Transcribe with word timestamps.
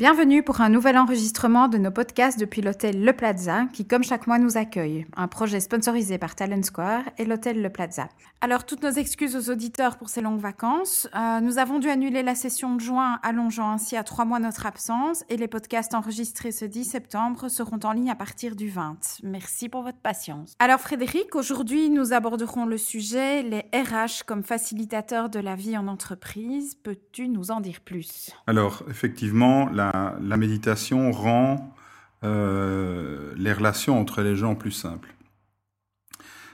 Bienvenue 0.00 0.42
pour 0.42 0.62
un 0.62 0.70
nouvel 0.70 0.96
enregistrement 0.96 1.68
de 1.68 1.76
nos 1.76 1.90
podcasts 1.90 2.40
depuis 2.40 2.62
l'hôtel 2.62 3.04
Le 3.04 3.12
Plaza, 3.12 3.66
qui 3.74 3.86
comme 3.86 4.02
chaque 4.02 4.26
mois 4.26 4.38
nous 4.38 4.56
accueille. 4.56 5.06
Un 5.14 5.28
projet 5.28 5.60
sponsorisé 5.60 6.16
par 6.16 6.34
Talent 6.34 6.62
Square 6.62 7.02
et 7.18 7.26
l'hôtel 7.26 7.60
Le 7.60 7.68
Plaza. 7.68 8.08
Alors 8.40 8.64
toutes 8.64 8.82
nos 8.82 8.92
excuses 8.92 9.36
aux 9.36 9.52
auditeurs 9.52 9.98
pour 9.98 10.08
ces 10.08 10.22
longues 10.22 10.40
vacances. 10.40 11.06
Euh, 11.14 11.40
nous 11.40 11.58
avons 11.58 11.80
dû 11.80 11.90
annuler 11.90 12.22
la 12.22 12.34
session 12.34 12.76
de 12.76 12.80
juin, 12.80 13.18
allongeant 13.22 13.72
ainsi 13.72 13.94
à 13.94 14.02
trois 14.02 14.24
mois 14.24 14.38
notre 14.38 14.64
absence, 14.64 15.22
et 15.28 15.36
les 15.36 15.48
podcasts 15.48 15.94
enregistrés 15.94 16.50
ce 16.50 16.64
10 16.64 16.84
septembre 16.84 17.50
seront 17.50 17.80
en 17.84 17.92
ligne 17.92 18.08
à 18.08 18.14
partir 18.14 18.56
du 18.56 18.70
20. 18.70 19.18
Merci 19.22 19.68
pour 19.68 19.82
votre 19.82 19.98
patience. 19.98 20.54
Alors 20.60 20.80
Frédéric, 20.80 21.36
aujourd'hui 21.36 21.90
nous 21.90 22.14
aborderons 22.14 22.64
le 22.64 22.78
sujet 22.78 23.42
les 23.42 23.66
RH 23.78 24.24
comme 24.24 24.44
facilitateurs 24.44 25.28
de 25.28 25.40
la 25.40 25.56
vie 25.56 25.76
en 25.76 25.88
entreprise. 25.88 26.74
Peux-tu 26.74 27.28
nous 27.28 27.50
en 27.50 27.60
dire 27.60 27.80
plus? 27.84 28.30
Alors, 28.46 28.82
effectivement, 28.88 29.68
la, 29.68 29.89
la 29.92 30.36
méditation 30.36 31.10
rend 31.12 31.74
euh, 32.22 33.32
les 33.36 33.52
relations 33.52 33.98
entre 33.98 34.22
les 34.22 34.36
gens 34.36 34.54
plus 34.54 34.72
simples. 34.72 35.14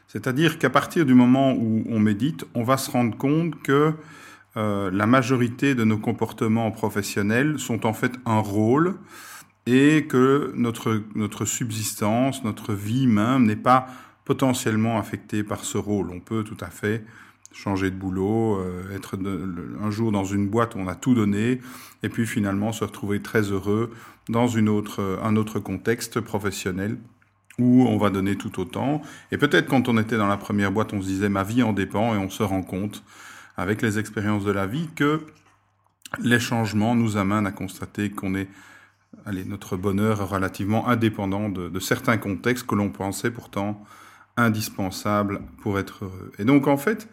C'est-à-dire 0.06 0.58
qu'à 0.58 0.70
partir 0.70 1.04
du 1.04 1.14
moment 1.14 1.52
où 1.52 1.82
on 1.88 1.98
médite, 1.98 2.44
on 2.54 2.62
va 2.62 2.76
se 2.76 2.90
rendre 2.90 3.16
compte 3.16 3.60
que 3.62 3.92
euh, 4.56 4.90
la 4.92 5.06
majorité 5.06 5.74
de 5.74 5.84
nos 5.84 5.98
comportements 5.98 6.70
professionnels 6.70 7.58
sont 7.58 7.84
en 7.84 7.92
fait 7.92 8.12
un 8.24 8.38
rôle 8.38 8.94
et 9.66 10.06
que 10.06 10.52
notre, 10.54 11.02
notre 11.14 11.44
subsistance, 11.44 12.44
notre 12.44 12.72
vie 12.72 13.06
même 13.06 13.44
n'est 13.44 13.56
pas 13.56 13.88
potentiellement 14.24 14.98
affectée 14.98 15.42
par 15.42 15.64
ce 15.64 15.78
rôle. 15.78 16.10
On 16.10 16.20
peut 16.20 16.44
tout 16.44 16.56
à 16.60 16.70
fait 16.70 17.04
changer 17.56 17.90
de 17.90 17.96
boulot, 17.96 18.60
euh, 18.60 18.94
être 18.94 19.16
un 19.82 19.90
jour 19.90 20.12
dans 20.12 20.24
une 20.24 20.48
boîte 20.48 20.74
où 20.74 20.78
on 20.78 20.88
a 20.88 20.94
tout 20.94 21.14
donné, 21.14 21.60
et 22.02 22.08
puis 22.08 22.26
finalement 22.26 22.72
se 22.72 22.84
retrouver 22.84 23.22
très 23.22 23.42
heureux 23.50 23.90
dans 24.28 24.46
une 24.46 24.68
autre, 24.68 25.18
un 25.22 25.36
autre 25.36 25.58
contexte 25.58 26.20
professionnel 26.20 26.98
où 27.58 27.86
on 27.88 27.96
va 27.96 28.10
donner 28.10 28.36
tout 28.36 28.60
autant. 28.60 29.00
Et 29.32 29.38
peut-être 29.38 29.68
quand 29.68 29.88
on 29.88 29.96
était 29.96 30.18
dans 30.18 30.26
la 30.26 30.36
première 30.36 30.70
boîte, 30.70 30.92
on 30.92 31.00
se 31.00 31.06
disait 31.06 31.30
ma 31.30 31.42
vie 31.42 31.62
en 31.62 31.72
dépend, 31.72 32.14
et 32.14 32.18
on 32.18 32.28
se 32.28 32.42
rend 32.42 32.62
compte 32.62 33.02
avec 33.56 33.80
les 33.80 33.98
expériences 33.98 34.44
de 34.44 34.52
la 34.52 34.66
vie 34.66 34.88
que 34.94 35.22
les 36.20 36.38
changements 36.38 36.94
nous 36.94 37.16
amènent 37.16 37.46
à 37.46 37.52
constater 37.52 38.10
qu'on 38.10 38.34
est 38.34 38.48
allez, 39.24 39.44
notre 39.46 39.78
bonheur 39.78 40.28
relativement 40.28 40.88
indépendant 40.88 41.48
de, 41.48 41.68
de 41.70 41.80
certains 41.80 42.18
contextes 42.18 42.66
que 42.66 42.74
l'on 42.74 42.90
pensait 42.90 43.30
pourtant 43.30 43.82
indispensables 44.36 45.40
pour 45.62 45.78
être 45.78 46.04
heureux. 46.04 46.32
Et 46.38 46.44
donc 46.44 46.66
en 46.66 46.76
fait, 46.76 47.08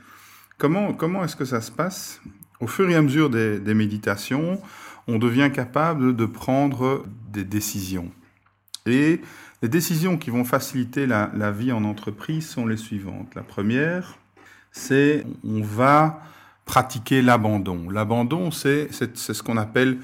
Comment, 0.63 1.25
est-ce 1.25 1.35
que 1.35 1.43
ça 1.43 1.59
se 1.59 1.71
passe 1.71 2.21
Au 2.61 2.67
fur 2.67 2.89
et 2.89 2.95
à 2.95 3.01
mesure 3.01 3.29
des, 3.29 3.73
méditations, 3.73 4.61
on 5.09 5.17
devient 5.19 5.49
capable 5.53 6.15
de 6.15 6.25
prendre 6.25 7.03
des 7.33 7.43
décisions. 7.43 8.09
Et 8.85 9.19
les 9.61 9.67
décisions 9.67 10.17
qui 10.17 10.29
vont 10.29 10.45
faciliter 10.45 11.05
la, 11.05 11.51
vie 11.51 11.73
en 11.73 11.83
entreprise 11.83 12.47
sont 12.47 12.65
les 12.65 12.77
suivantes. 12.77 13.35
La 13.35 13.41
première, 13.41 14.17
c'est 14.71 15.25
on 15.43 15.61
va 15.61 16.21
pratiquer 16.63 17.21
l'abandon. 17.21 17.89
L'abandon, 17.89 18.49
c'est 18.49 18.87
ce 18.93 19.43
qu'on 19.43 19.57
appelle 19.57 19.97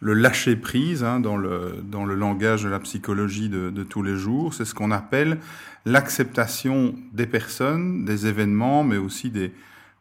le 0.00 0.12
lâcher 0.12 0.56
prise 0.56 1.04
hein, 1.04 1.20
dans, 1.20 1.38
le, 1.38 1.76
dans 1.82 2.04
le 2.04 2.16
langage 2.16 2.64
de 2.64 2.68
la 2.68 2.80
psychologie 2.80 3.48
de 3.48 3.82
tous 3.82 4.02
les 4.02 4.16
jours. 4.16 4.52
C'est 4.52 4.66
ce 4.66 4.74
qu'on 4.74 4.90
appelle 4.90 5.38
l'acceptation 5.86 6.94
des 7.14 7.26
personnes, 7.26 8.04
des 8.04 8.26
événements, 8.26 8.84
mais 8.84 8.98
aussi 8.98 9.30
des, 9.30 9.52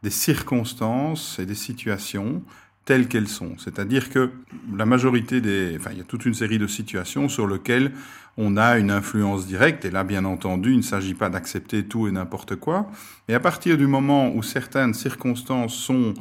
des 0.03 0.09
circonstances 0.09 1.37
et 1.39 1.45
des 1.45 1.55
situations 1.55 2.42
telles 2.86 3.08
qu'elles 3.08 3.27
sont. 3.27 3.58
C'est-à-dire 3.58 4.09
que 4.09 4.31
la 4.76 4.86
majorité 4.86 5.39
des... 5.42 5.76
Enfin, 5.77 5.92
il 5.92 5.99
y 5.99 6.02
a 6.02 6.05
toute 6.05 6.26
une 6.26 6.33
série 6.33 6.58
de 6.58 6.67
situations 6.67 7.30
sur 7.30 7.48
lesquelles 7.48 7.92
on 8.37 8.58
a 8.58 8.77
une 8.77 8.92
influence 8.92 9.45
directe, 9.45 9.86
et 9.86 9.92
là, 9.92 10.03
bien 10.03 10.26
entendu, 10.26 10.71
il 10.71 10.77
ne 10.77 10.83
s'agit 10.83 11.14
pas 11.14 11.30
d'accepter 11.30 11.83
tout 11.83 12.08
et 12.08 12.11
n'importe 12.11 12.55
quoi, 12.55 12.89
mais 13.27 13.33
à 13.33 13.39
partir 13.39 13.77
du 13.77 13.87
moment 13.87 14.33
où 14.33 14.42
certaines 14.42 14.93
circonstances 14.93 15.76
sont 15.76 16.14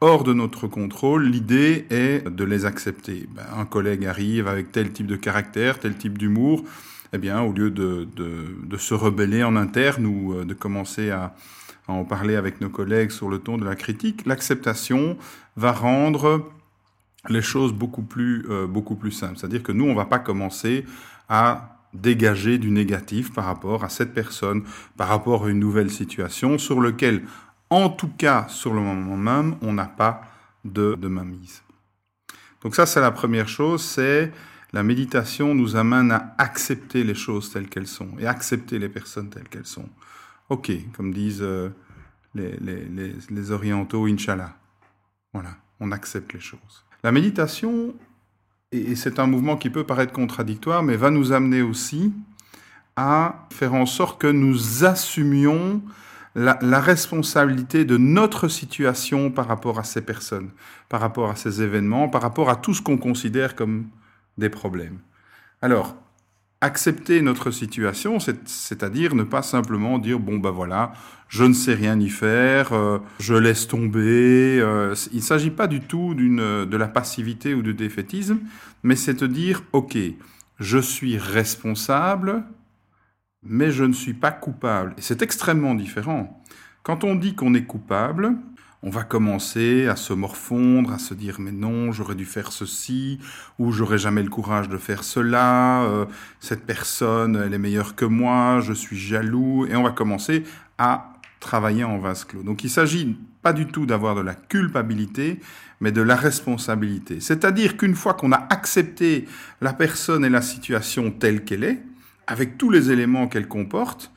hors 0.00 0.24
de 0.24 0.32
notre 0.32 0.66
contrôle, 0.66 1.26
l'idée 1.26 1.86
est 1.90 2.28
de 2.28 2.44
les 2.44 2.64
accepter. 2.64 3.28
Ben, 3.34 3.44
un 3.56 3.66
collègue 3.66 4.06
arrive 4.06 4.48
avec 4.48 4.72
tel 4.72 4.90
type 4.92 5.06
de 5.06 5.16
caractère, 5.16 5.78
tel 5.78 5.96
type 5.96 6.16
d'humour, 6.16 6.64
eh 7.12 7.18
bien, 7.18 7.42
au 7.42 7.52
lieu 7.52 7.70
de, 7.70 8.08
de, 8.16 8.76
se 8.78 8.94
rebeller 8.94 9.42
en 9.44 9.56
interne 9.56 10.06
ou 10.06 10.32
euh, 10.32 10.44
de 10.44 10.54
commencer 10.54 11.10
à, 11.10 11.34
en 11.90 12.04
parler 12.04 12.36
avec 12.36 12.60
nos 12.60 12.70
collègues 12.70 13.10
sur 13.10 13.28
le 13.28 13.38
ton 13.38 13.58
de 13.58 13.64
la 13.64 13.76
critique, 13.76 14.26
l'acceptation 14.26 15.16
va 15.56 15.72
rendre 15.72 16.50
les 17.28 17.42
choses 17.42 17.72
beaucoup 17.72 18.02
plus, 18.02 18.46
euh, 18.48 18.66
beaucoup 18.66 18.96
plus 18.96 19.12
simples. 19.12 19.36
C'est-à-dire 19.36 19.62
que 19.62 19.72
nous, 19.72 19.84
on 19.84 19.90
ne 19.90 19.96
va 19.96 20.06
pas 20.06 20.18
commencer 20.18 20.84
à 21.28 21.76
dégager 21.92 22.58
du 22.58 22.70
négatif 22.70 23.32
par 23.32 23.44
rapport 23.44 23.84
à 23.84 23.88
cette 23.88 24.14
personne, 24.14 24.64
par 24.96 25.08
rapport 25.08 25.44
à 25.44 25.50
une 25.50 25.58
nouvelle 25.58 25.90
situation 25.90 26.56
sur 26.56 26.80
lequel, 26.80 27.22
en 27.68 27.88
tout 27.88 28.10
cas 28.16 28.46
sur 28.48 28.72
le 28.72 28.80
moment 28.80 29.16
même, 29.16 29.56
on 29.60 29.72
n'a 29.72 29.86
pas 29.86 30.22
de, 30.64 30.94
de 30.94 31.08
mainmise. 31.08 31.62
Donc 32.62 32.74
ça, 32.74 32.86
c'est 32.86 33.00
la 33.00 33.10
première 33.10 33.48
chose, 33.48 33.82
c'est 33.82 34.32
la 34.72 34.82
méditation 34.82 35.54
nous 35.54 35.76
amène 35.76 36.12
à 36.12 36.34
accepter 36.38 37.02
les 37.02 37.14
choses 37.14 37.50
telles 37.50 37.68
qu'elles 37.68 37.88
sont 37.88 38.10
et 38.20 38.26
accepter 38.26 38.78
les 38.78 38.88
personnes 38.88 39.28
telles 39.28 39.48
qu'elles 39.48 39.66
sont. 39.66 39.88
Ok, 40.50 40.72
comme 40.96 41.14
disent 41.14 41.42
euh, 41.42 41.70
les, 42.34 43.50
orientaux, 43.52 44.06
Inch'Allah. 44.06 44.56
Voilà, 45.32 45.50
on 45.78 45.92
accepte 45.92 46.32
les 46.32 46.40
choses. 46.40 46.84
La 47.04 47.12
méditation, 47.12 47.94
et 48.72 48.96
c'est 48.96 49.20
un 49.20 49.28
mouvement 49.28 49.56
qui 49.56 49.70
peut 49.70 49.84
paraître 49.84 50.12
contradictoire, 50.12 50.82
mais 50.82 50.96
va 50.96 51.10
nous 51.10 51.30
amener 51.30 51.62
aussi 51.62 52.12
à 52.96 53.46
faire 53.52 53.74
en 53.74 53.86
sorte 53.86 54.20
que 54.20 54.26
nous 54.26 54.84
assumions 54.84 55.82
la, 56.34 56.58
la, 56.62 56.80
responsabilité 56.80 57.84
de 57.84 57.96
notre 57.96 58.48
situation 58.48 59.30
par 59.30 59.46
rapport 59.46 59.78
à 59.78 59.84
ces 59.84 60.02
personnes, 60.02 60.50
par 60.88 61.00
rapport 61.00 61.30
à 61.30 61.36
ces 61.36 61.62
événements, 61.62 62.08
par 62.08 62.22
rapport 62.22 62.50
à 62.50 62.56
tout 62.56 62.74
ce 62.74 62.82
qu'on 62.82 62.98
considère 62.98 63.54
comme 63.54 63.86
des 64.36 64.50
problèmes. 64.50 64.98
Alors, 65.62 65.96
accepter 66.60 67.22
notre 67.22 67.50
situation, 67.50 68.18
c'est-à-dire 68.20 69.14
ne 69.14 69.22
pas 69.22 69.42
simplement 69.42 69.98
dire 69.98 70.18
bon 70.18 70.38
ben 70.38 70.50
voilà, 70.50 70.92
je 71.28 71.44
ne 71.44 71.54
sais 71.54 71.74
rien 71.74 71.98
y 71.98 72.10
faire, 72.10 72.72
euh, 72.72 72.98
je 73.18 73.34
laisse 73.34 73.66
tomber. 73.66 74.60
Euh, 74.60 74.94
il 75.12 75.18
ne 75.18 75.22
s'agit 75.22 75.50
pas 75.50 75.66
du 75.66 75.80
tout 75.80 76.14
d'une 76.14 76.66
de 76.66 76.76
la 76.76 76.88
passivité 76.88 77.54
ou 77.54 77.62
du 77.62 77.72
défaitisme, 77.72 78.38
mais 78.82 78.96
c'est 78.96 79.20
de 79.20 79.26
dire 79.26 79.62
ok, 79.72 79.96
je 80.58 80.78
suis 80.78 81.16
responsable, 81.16 82.44
mais 83.42 83.70
je 83.70 83.84
ne 83.84 83.94
suis 83.94 84.14
pas 84.14 84.32
coupable. 84.32 84.94
Et 84.98 85.02
c'est 85.02 85.22
extrêmement 85.22 85.74
différent. 85.74 86.42
Quand 86.82 87.04
on 87.04 87.14
dit 87.14 87.34
qu'on 87.34 87.54
est 87.54 87.64
coupable, 87.64 88.36
on 88.82 88.90
va 88.90 89.02
commencer 89.02 89.86
à 89.88 89.96
se 89.96 90.12
morfondre, 90.12 90.92
à 90.92 90.98
se 90.98 91.12
dire 91.12 91.36
mais 91.38 91.52
non, 91.52 91.92
j'aurais 91.92 92.14
dû 92.14 92.24
faire 92.24 92.52
ceci, 92.52 93.18
ou 93.58 93.72
j'aurais 93.72 93.98
jamais 93.98 94.22
le 94.22 94.30
courage 94.30 94.68
de 94.68 94.78
faire 94.78 95.04
cela, 95.04 95.82
euh, 95.82 96.06
cette 96.40 96.64
personne, 96.64 97.36
elle 97.36 97.52
est 97.52 97.58
meilleure 97.58 97.94
que 97.94 98.06
moi, 98.06 98.60
je 98.60 98.72
suis 98.72 98.98
jaloux, 98.98 99.66
et 99.66 99.76
on 99.76 99.82
va 99.82 99.90
commencer 99.90 100.44
à 100.78 101.12
travailler 101.40 101.84
en 101.84 101.98
vase 101.98 102.24
clos. 102.24 102.42
Donc 102.42 102.64
il 102.64 102.70
s'agit 102.70 103.18
pas 103.42 103.52
du 103.52 103.66
tout 103.66 103.86
d'avoir 103.86 104.14
de 104.14 104.20
la 104.20 104.34
culpabilité, 104.34 105.40
mais 105.80 105.92
de 105.92 106.02
la 106.02 106.16
responsabilité. 106.16 107.20
C'est-à-dire 107.20 107.76
qu'une 107.76 107.94
fois 107.94 108.14
qu'on 108.14 108.32
a 108.32 108.46
accepté 108.50 109.26
la 109.60 109.72
personne 109.72 110.24
et 110.24 110.28
la 110.28 110.42
situation 110.42 111.10
telle 111.10 111.44
qu'elle 111.44 111.64
est, 111.64 111.82
avec 112.26 112.58
tous 112.58 112.70
les 112.70 112.90
éléments 112.90 113.28
qu'elle 113.28 113.48
comporte, 113.48 114.12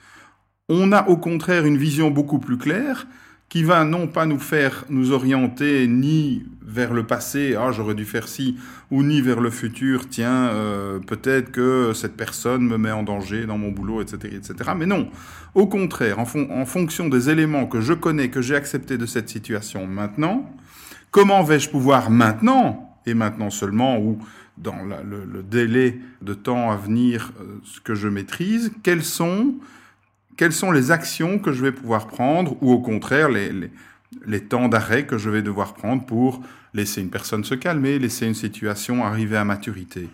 on 0.69 0.92
a 0.92 1.07
au 1.07 1.18
contraire 1.18 1.66
une 1.66 1.77
vision 1.77 2.12
beaucoup 2.12 2.39
plus 2.39 2.57
claire 2.57 3.07
qui 3.50 3.63
va 3.63 3.86
non 3.86 4.07
pas 4.07 4.25
nous 4.25 4.40
faire 4.40 4.86
nous 4.90 5.12
orienter 5.12 5.88
ni 5.88 6.44
vers 6.66 6.94
le 6.94 7.06
passé, 7.06 7.56
ah 7.56 7.72
j'aurais 7.72 7.94
dû 7.94 8.06
faire 8.06 8.28
ci, 8.28 8.57
ou 8.90 9.04
ni 9.04 9.22
vers 9.22 9.40
le 9.40 9.50
futur, 9.50 10.10
tiens, 10.10 10.48
euh, 10.48 11.00
peut-être 11.00 11.51
que 11.51 11.92
cette 11.94 12.18
personne 12.18 12.66
me 12.66 12.78
met 12.78 12.92
en 12.92 13.04
danger 13.04 13.45
dans 13.45 13.57
mon 13.57 13.69
boulot, 13.69 14.01
etc., 14.01 14.36
etc. 14.36 14.72
Mais 14.75 14.86
non, 14.86 15.10
au 15.54 15.68
contraire, 15.68 16.19
en, 16.19 16.25
fon 16.25 16.48
en 16.50 16.66
fonction 16.66 17.10
des 17.10 17.30
éléments 17.30 17.68
que 17.68 17.81
je 17.81 17.94
connais, 17.94 18.30
que 18.30 18.42
j'ai 18.42 18.56
acceptés 18.56 18.98
de 18.98 19.06
cette 19.06 19.30
situation 19.30 19.86
maintenant, 19.86 20.50
comment 21.12 21.44
vais-je 21.44 21.69
pouvoir 21.69 22.10
maintenant, 22.10 22.98
et 23.06 23.13
maintenant 23.13 23.50
seulement, 23.50 24.00
ou 24.00 24.18
dans 24.57 24.78
le, 24.84 25.44
délai 25.44 26.00
de 26.22 26.34
temps 26.34 26.72
à 26.72 26.75
venir, 26.75 27.31
euh, 27.40 27.60
ce 27.63 27.80
que 27.80 27.95
je 27.95 28.07
maîtrise, 28.07 28.72
quels 28.84 29.04
sont 29.04 29.56
quelles 30.38 30.53
sont 30.53 30.71
les 30.71 30.91
actions 30.91 31.39
que 31.39 31.51
je 31.51 31.62
vais 31.62 31.71
pouvoir 31.71 32.07
prendre 32.07 32.56
ou 32.62 32.71
au 32.71 32.80
contraire 32.80 33.30
les, 33.30 34.39
temps 34.41 34.68
d'arrêt 34.68 35.06
que 35.06 35.18
je 35.18 35.30
vais 35.30 35.41
devoir 35.41 35.74
prendre 35.74 36.06
pour 36.06 36.41
laisser 36.74 37.01
une 37.01 37.09
personne 37.09 37.44
se 37.44 37.56
calmer, 37.56 38.00
laisser 38.00 38.25
une 38.25 38.33
situation 38.33 39.06
arriver 39.06 39.38
à 39.38 39.45
maturité. 39.45 40.09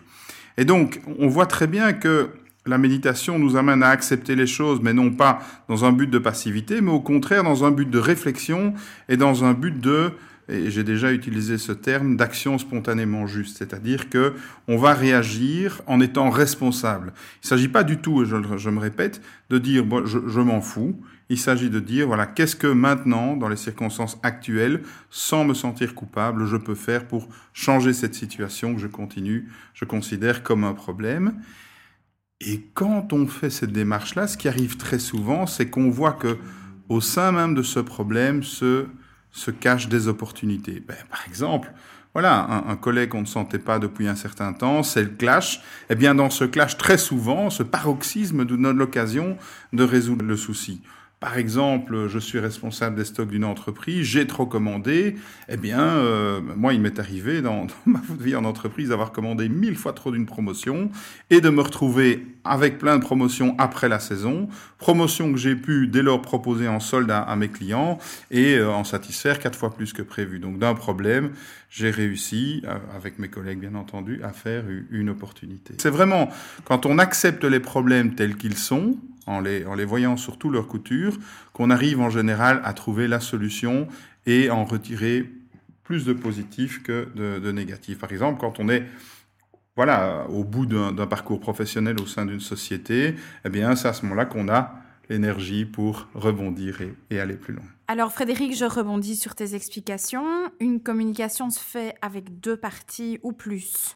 Et 0.58 0.66
donc, 0.66 1.02
on 1.20 1.28
voit 1.28 1.46
très 1.46 1.68
bien 1.68 1.94
que 1.94 2.30
la 2.66 2.78
méditation 2.78 3.40
nous 3.40 3.56
amène 3.56 3.82
à 3.82 3.90
accepter 3.90 4.36
les 4.36 4.48
choses, 4.48 4.80
mais 4.82 4.94
non 4.94 5.12
pas 5.12 5.40
dans 5.68 5.86
un 5.86 5.92
but 5.92 6.10
de 6.10 6.20
passivité, 6.20 6.82
mais 6.82 6.92
au 6.92 7.00
contraire 7.00 7.44
dans 7.44 7.64
un 7.64 7.72
but 7.72 7.90
de 7.90 8.00
réflexion 8.00 8.74
et 9.08 9.18
dans 9.18 9.44
un 9.44 9.54
but 9.54 9.80
de 9.80 10.12
et 10.50 10.72
j'ai 10.72 10.84
déjà 10.84 11.12
utilisé 11.12 11.58
ce 11.58 11.72
terme 11.72 12.18
d'action 12.18 12.58
spontanément 12.58 13.28
juste, 13.28 13.58
c'est-à-dire 13.58 14.10
que 14.10 14.34
on 14.68 14.78
va 14.78 14.94
réagir 14.94 15.82
en 15.86 16.02
étant 16.02 16.30
responsable. 16.30 17.14
Il 17.36 17.46
ne 17.46 17.50
s'agit 17.50 17.68
pas 17.68 17.84
du 17.84 17.98
tout, 17.98 18.26
je, 18.26 18.36
je 18.58 18.70
me 18.70 18.80
répète, 18.80 19.22
de 19.50 19.58
dire 19.58 19.86
je, 20.06 20.40
m'en 20.40 20.62
fous. 20.62 21.00
Il 21.30 21.38
s'agit 21.38 21.70
de 21.70 21.80
dire 21.80 22.08
voilà 22.08 22.26
qu'est-ce 22.26 22.56
que 22.56 22.68
maintenant, 22.68 23.38
dans 23.38 23.50
les 23.50 23.56
circonstances 23.56 24.18
actuelles, 24.24 24.82
sans 25.10 25.46
me 25.46 25.54
sentir 25.54 25.94
coupable, 25.94 26.46
je 26.48 26.58
peux 26.58 26.76
faire 26.76 27.08
pour 27.08 27.30
changer 27.54 27.94
cette 27.94 28.16
situation 28.16 28.74
que 28.74 28.82
je 28.82 28.88
continue, 28.88 29.50
je 29.74 29.86
considère 29.86 30.42
comme 30.42 30.64
un 30.64 30.74
problème. 30.74 31.34
Et 32.42 32.62
quand 32.74 33.14
on 33.14 33.28
fait 33.28 33.50
cette 33.50 33.74
démarche-là, 33.74 34.28
ce 34.28 34.38
qui 34.38 34.48
arrive 34.48 34.78
très 34.78 35.00
souvent, 35.00 35.46
c'est 35.46 35.70
qu'on 35.70 35.90
voit 35.90 36.14
que 36.14 36.38
au 36.88 37.02
sein 37.02 37.32
même 37.32 37.54
de 37.54 37.62
ce 37.62 37.80
problème 37.80 38.42
se 38.42 38.88
se 39.32 39.52
cachent 39.52 39.90
des 39.90 40.08
opportunités. 40.08 40.84
Ben, 40.88 40.98
par 41.10 41.26
exemple, 41.28 41.72
voilà, 42.14 42.46
un, 42.50 42.72
un 42.72 42.76
collègue 42.76 43.10
qu'on 43.10 43.22
ne 43.22 43.28
sentait 43.28 43.60
pas 43.60 43.80
depuis 43.80 44.08
un 44.08 44.16
certain 44.16 44.54
temps, 44.54 44.84
c'est 44.84 45.04
le 45.04 45.10
clash. 45.10 45.62
Eh 45.90 45.96
bien, 45.96 46.16
dans 46.16 46.30
ce 46.30 46.44
clash, 46.44 46.78
très 46.78 46.98
souvent, 46.98 47.50
ce 47.50 47.64
paroxysme 47.64 48.44
nous 48.44 48.58
donne 48.58 48.78
l'occasion 48.78 49.38
de 49.74 49.84
résoudre 49.84 50.26
le 50.26 50.36
souci. 50.36 50.82
Par 51.20 51.38
exemple, 51.38 52.08
je 52.08 52.18
suis 52.18 52.40
responsable 52.40 52.96
des 52.96 53.04
stocks 53.04 53.28
d'une 53.28 53.44
entreprise, 53.44 54.06
j'ai 54.06 54.26
trop 54.26 54.46
commandé. 54.46 55.16
Eh 55.50 55.58
bien, 55.58 55.82
euh, 55.82 56.40
moi, 56.56 56.74
il 56.74 56.80
m'est 56.80 56.98
arrivé 56.98 57.42
dans, 57.44 57.68
ma 57.86 58.02
vie 58.18 58.38
en 58.38 58.46
entreprise 58.46 58.90
d'avoir 58.90 59.12
commandé 59.12 59.50
mille 59.50 59.76
fois 59.76 59.92
trop 59.92 60.12
d'une 60.12 60.26
promotion 60.26 60.90
et 61.30 61.42
de 61.42 61.50
me 61.50 61.62
retrouver 61.62 62.26
avec 62.46 62.78
plein 62.78 62.98
de 62.98 63.04
promotions 63.04 63.54
après 63.58 63.90
la 63.90 64.00
saison. 64.00 64.48
Promotion 64.78 65.34
que 65.34 65.38
j'ai 65.38 65.58
pu 65.58 65.88
dès 65.88 66.04
lors 66.04 66.22
proposer 66.22 66.70
en 66.70 66.80
solde 66.80 67.12
à, 67.12 67.20
à 67.20 67.36
mes 67.36 67.50
clients 67.50 67.98
et 68.32 68.56
euh, 68.56 68.72
en 68.72 68.86
satisfaire 68.86 69.40
quatre 69.40 69.60
fois 69.60 69.74
plus 69.74 69.92
que 69.92 70.02
prévu. 70.02 70.40
Donc, 70.40 70.58
d'un 70.58 70.74
problème, 70.74 71.32
j'ai 71.70 71.92
réussi, 71.92 72.64
euh, 72.66 72.78
avec 72.96 73.20
mes 73.20 73.28
collègues 73.28 73.60
bien 73.60 73.76
entendu, 73.76 74.22
à 74.24 74.32
faire 74.32 74.64
une 74.90 75.10
opportunité. 75.10 75.74
C'est 75.80 75.90
vraiment 75.90 76.30
quand 76.64 76.86
on 76.86 76.98
accepte 76.98 77.44
les 77.44 77.60
problèmes 77.60 78.16
tels 78.16 78.38
qu'ils 78.38 78.58
sont, 78.58 78.96
en 79.30 79.40
les, 79.40 79.66
en 79.66 79.76
les 79.76 79.86
voyant 79.86 80.18
sur 80.18 80.38
toute 80.38 80.54
leur 80.54 80.68
couture, 80.68 81.18
qu'on 81.54 81.70
arrive 81.70 82.00
en 82.02 82.10
général 82.10 82.62
à 82.64 82.74
trouver 82.74 83.08
la 83.08 83.20
solution 83.20 83.88
et 84.26 84.50
en 84.50 84.66
retirer 84.66 85.30
plus 85.84 86.06
de 86.06 86.14
positif 86.14 86.84
que 86.84 87.08
de, 87.16 87.40
de 87.40 87.52
négatif. 87.52 88.00
Par 88.00 88.12
exemple, 88.12 88.40
quand 88.40 88.60
on 88.60 88.70
est 88.70 88.86
voilà, 89.76 90.28
au 90.30 90.44
bout 90.44 90.66
d'un 90.66 91.08
parcours 91.08 91.40
professionnel 91.40 92.02
au 92.02 92.06
sein 92.06 92.26
d'une 92.26 92.42
société, 92.42 93.16
eh 93.46 93.50
bien, 93.50 93.78
c'est 93.78 93.88
à 93.88 93.94
ce 93.94 94.02
moment-là 94.04 94.26
qu'on 94.26 94.50
a 94.50 94.76
l'énergie 95.10 95.66
pour 95.66 96.08
rebondir 96.14 96.80
et, 97.10 97.20
aller 97.20 97.36
plus 97.36 97.54
loin. 97.54 97.64
Alors 97.88 98.12
Frédéric, 98.12 98.56
je 98.56 98.66
rebondis 98.66 99.16
sur 99.16 99.36
tes 99.36 99.56
explications. 99.56 100.52
Une 100.60 100.82
communication 100.82 101.50
se 101.50 101.60
fait 101.60 101.96
avec 102.02 102.40
deux 102.40 102.58
parties 102.58 103.20
ou 103.24 103.32
plus. 103.32 103.96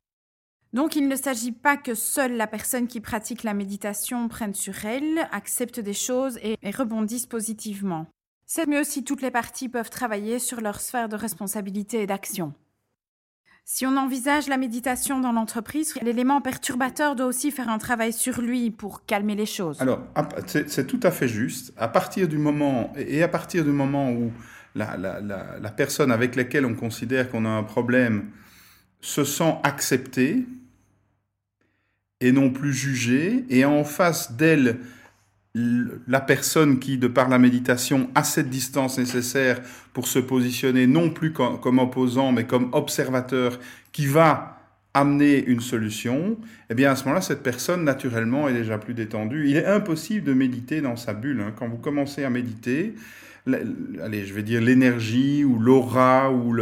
Donc 0.74 0.96
il 0.96 1.08
ne 1.08 1.16
s'agit 1.16 1.52
pas 1.52 1.78
que 1.78 1.94
seule 1.94 2.36
la 2.36 2.48
personne 2.48 2.88
qui 2.88 3.00
pratique 3.00 3.44
la 3.44 3.54
méditation 3.54 4.28
prenne 4.28 4.56
sur 4.56 4.86
elle, 4.86 5.28
accepte 5.32 5.80
des 5.80 5.94
choses 5.94 6.40
et, 6.42 6.58
rebondisse 6.72 7.28
positivement. 7.28 8.08
C'est 8.48 8.68
mieux 8.68 8.84
si 8.84 9.04
toutes 9.04 9.22
les 9.22 9.30
parties 9.30 9.70
peuvent 9.70 9.92
travailler 9.92 10.40
sur 10.40 10.62
leur 10.62 10.82
sphère 10.82 11.10
de 11.10 11.16
responsabilité 11.16 12.02
et 12.02 12.08
d'action. 12.08 12.54
Si 13.66 13.86
on 13.86 13.96
envisage 13.96 14.48
la 14.48 14.58
méditation 14.58 15.22
dans 15.22 15.32
l'entreprise, 15.32 15.94
l'élément 16.02 16.42
perturbateur 16.42 17.16
doit 17.16 17.28
aussi 17.28 17.52
faire 17.52 17.70
un 17.70 17.78
travail 17.78 18.12
sur 18.12 18.42
lui 18.42 18.72
pour 18.72 19.06
calmer 19.06 19.36
les 19.36 19.46
choses. 19.46 19.80
Alors, 19.80 20.02
c'est 20.48 20.86
tout 20.86 21.00
à 21.04 21.12
fait 21.12 21.30
juste. 21.30 21.72
À 21.78 21.88
partir 21.88 22.28
du 22.28 22.38
moment, 22.38 22.92
et 22.98 23.24
à 23.24 23.30
partir 23.30 23.64
du 23.64 23.72
moment 23.72 24.12
où 24.12 24.34
la 24.76 25.74
personne 25.78 26.12
avec 26.12 26.36
laquelle 26.36 26.66
on 26.66 26.76
considère 26.76 27.30
qu'on 27.30 27.46
a 27.46 27.50
un 27.50 27.64
problème 27.64 28.32
se 29.00 29.24
sent 29.24 29.56
acceptée, 29.64 30.46
et 32.24 32.32
non 32.32 32.50
plus 32.50 32.74
jugée, 32.74 33.44
et 33.50 33.66
en 33.66 33.84
face 33.84 34.32
d'elle, 34.32 34.80
la 35.54 36.22
personne 36.22 36.80
qui, 36.80 36.98
de 36.98 37.08
par 37.08 37.28
la 37.28 37.38
méditation, 37.38 38.10
a 38.16 38.24
cette 38.24 38.50
distance 38.50 38.98
nécessaire 38.98 39.62
pour 39.92 40.08
se 40.08 40.20
positionner 40.20 40.88
non 40.88 41.10
plus 41.10 41.34
comme, 41.34 41.80
opposant, 41.80 42.32
mais 42.32 42.46
comme 42.46 42.70
observateur 42.72 43.60
qui 43.92 44.06
va 44.06 44.58
amener 44.94 45.44
une 45.44 45.60
solution, 45.60 46.38
eh 46.70 46.76
bien 46.76 46.92
à 46.92 46.96
ce 46.96 47.04
moment-là, 47.04 47.22
cette 47.22 47.44
personne, 47.44 47.84
naturellement, 47.84 48.48
est 48.48 48.54
déjà 48.54 48.78
plus 48.78 48.94
détendue. 48.94 49.50
Il 49.50 49.58
est 49.58 49.66
impossible 49.66 50.26
de 50.26 50.34
méditer 50.34 50.80
dans 50.80 50.96
sa 50.96 51.14
bulle. 51.14 51.42
Hein. 51.42 51.52
Quand 51.58 51.68
vous 51.68 51.78
commencez 51.78 52.24
à 52.24 52.30
méditer, 52.30 52.96
allez, 53.48 54.26
je 54.26 54.34
vais 54.34 54.44
dire 54.44 54.62
l'énergie 54.62 55.44
ou 55.44 55.60
l'aura 55.60 56.32
ou 56.32 56.56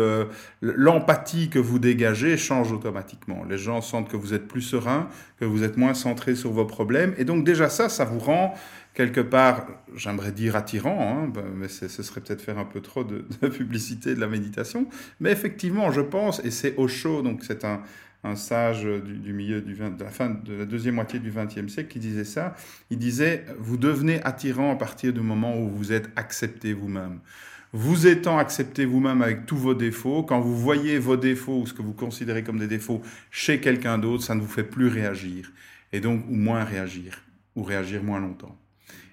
l'empathie 0.62 1.50
que 1.50 1.60
vous 1.60 1.80
dégagez 1.80 2.38
change 2.38 2.72
automatiquement. 2.72 3.44
Les 3.50 3.58
gens 3.58 3.82
sentent 3.82 4.10
que 4.10 4.18
vous 4.18 4.34
êtes 4.34 4.48
plus 4.48 4.62
serein, 4.62 5.08
que 5.40 5.46
vous 5.46 5.64
êtes 5.64 5.78
moins 5.78 5.94
centré 5.94 6.36
sur 6.36 6.52
vos 6.52 6.66
problèmes. 6.66 7.14
Et 7.18 7.26
donc 7.26 7.44
déjà 7.44 7.70
ça, 7.70 7.90
ça 7.90 8.06
vous 8.06 8.20
rend 8.20 8.56
quelque 8.94 9.22
part, 9.22 9.68
j'aimerais 9.96 10.32
dire 10.32 10.56
attirant, 10.56 11.26
hein, 11.26 11.42
mais 11.56 11.68
ce 11.70 11.88
serait 11.88 12.20
peut-être 12.22 12.42
faire 12.42 12.58
un 12.58 12.66
peu 12.66 12.82
trop 12.82 13.04
de, 13.04 13.26
de, 13.42 13.48
publicité 13.48 14.16
de 14.16 14.20
la 14.20 14.28
méditation. 14.28 14.88
Mais 15.20 15.32
effectivement, 15.32 15.92
je 15.92 16.02
pense, 16.02 16.44
et 16.44 16.52
c'est 16.52 16.76
Osho, 16.78 17.22
donc 17.22 17.44
c'est 17.44 17.64
un, 17.64 17.82
un 18.24 18.36
sage 18.36 18.84
du, 18.84 19.14
du 19.14 19.34
milieu 19.34 19.62
du 19.62 19.74
20, 19.74 19.98
de 19.98 20.04
la 20.04 20.10
fin 20.10 20.30
de 20.30 20.54
la 20.54 20.66
deuxième 20.66 20.96
moitié 20.96 21.20
du 21.20 21.32
XXe 21.32 21.72
siècle 21.72 21.90
qui 21.90 22.00
disait 22.00 22.24
ça. 22.24 22.56
Il 22.90 22.98
disait 22.98 23.46
vous 23.60 23.78
devenez 23.78 24.22
attirant 24.24 24.72
à 24.72 24.76
partir 24.76 25.14
du 25.14 25.22
moment 25.22 25.58
où 25.60 25.70
vous 25.70 25.92
êtes 25.92 26.10
accepté 26.16 26.74
vous-même. 26.74 27.20
Vous 27.74 28.06
étant 28.06 28.38
accepté 28.38 28.84
vous-même 28.84 29.22
avec 29.22 29.46
tous 29.46 29.56
vos 29.56 29.74
défauts, 29.74 30.24
quand 30.24 30.42
vous 30.42 30.58
voyez 30.58 31.00
vos 31.00 31.16
défauts 31.16 31.62
ou 31.62 31.68
ce 31.68 31.74
que 31.74 31.82
vous 31.82 31.94
considérez 31.94 32.44
comme 32.44 32.60
des 32.60 32.68
défauts 32.68 33.02
chez 33.30 33.62
quelqu'un 33.62 33.98
d'autre, 33.98 34.24
ça 34.24 34.36
ne 34.36 34.42
vous 34.42 34.48
fait 34.48 34.66
plus 34.66 34.88
réagir 34.88 35.52
et 35.94 36.02
donc 36.02 36.26
ou 36.30 36.36
moins 36.36 36.64
réagir 36.66 37.24
ou 37.56 37.64
réagir 37.64 38.04
moins 38.04 38.20
longtemps. 38.20 38.58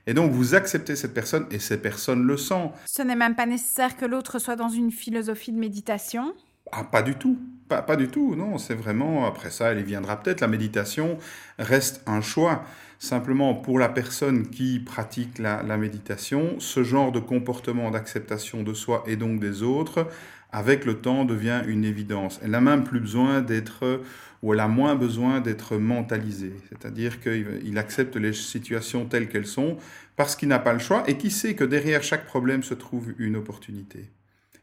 Et 0.09 0.15
donc, 0.15 0.33
vous 0.33 0.55
acceptez 0.55 0.97
cette 0.97 1.13
personne 1.13 1.47
et 1.51 1.59
ces 1.59 1.77
personnes 1.77 2.23
le 2.23 2.39
sentent. 2.39 2.73
Ce 2.87 3.03
n'est 3.03 3.15
même 3.15 3.35
pas 3.35 3.45
nécessaire 3.45 3.95
que 3.95 4.07
l'autre 4.07 4.39
soit 4.39 4.57
dans 4.57 4.71
une 4.71 4.91
philosophie 4.91 5.53
de 5.53 5.59
méditation? 5.59 6.33
Ah, 6.73 6.83
pas 6.83 7.03
du 7.03 7.15
tout. 7.15 7.39
Pas, 7.69 7.97
du 7.97 8.09
tout, 8.09 8.35
non. 8.35 8.59
C'est 8.59 8.75
vraiment, 8.75 9.27
après 9.27 9.51
ça, 9.51 9.73
elle 9.73 9.81
y 9.81 9.83
viendra 9.83 10.21
peut-être. 10.21 10.41
La 10.41 10.49
méditation 10.49 11.19
reste 11.59 12.03
un 12.07 12.21
choix. 12.21 12.65
Simplement, 12.99 13.55
pour 13.55 13.79
la 13.79 13.89
personne 13.89 14.49
qui 14.49 14.81
pratique 14.81 15.39
la, 15.39 15.63
la 15.63 15.77
méditation, 15.77 16.59
ce 16.59 16.83
genre 16.83 17.13
de 17.13 17.21
comportement 17.21 17.91
d'acceptation 17.91 18.63
de 18.63 18.75
soi 18.75 19.05
et 19.07 19.17
donc 19.17 19.39
des 19.39 19.63
autres, 19.63 20.09
avec 20.51 20.85
le 20.85 20.95
temps, 20.95 21.25
devient 21.25 21.63
une 21.67 21.85
évidence. 21.85 22.41
Elle 22.43 22.53
n'a 22.53 22.61
même 22.61 22.85
plus 22.85 23.01
besoin 23.01 23.43
d'être, 23.43 24.03
ou 24.43 24.55
elle 24.55 24.61
a 24.61 24.69
moins 24.69 24.95
besoin 24.95 25.41
d'être 25.41 25.77
mentalisée. 25.77 26.55
C'est-à-dire 26.71 27.21
qu'il 27.21 27.77
accepte 27.79 28.17
les 28.17 28.33
situations 28.33 29.05
telles 29.05 29.29
qu'elles 29.29 29.47
sont 29.47 29.77
parce 30.17 30.35
qu'il 30.35 30.49
n'a 30.49 30.59
pas 30.59 30.73
le 30.73 30.81
choix 30.81 31.05
et 31.07 31.19
qui 31.19 31.31
sait 31.31 31.55
que 31.55 31.65
derrière 31.65 32.03
chaque 32.03 32.25
problème 32.25 32.63
se 32.63 32.75
trouve 32.75 33.13
une 33.19 33.37
opportunité. 33.37 34.11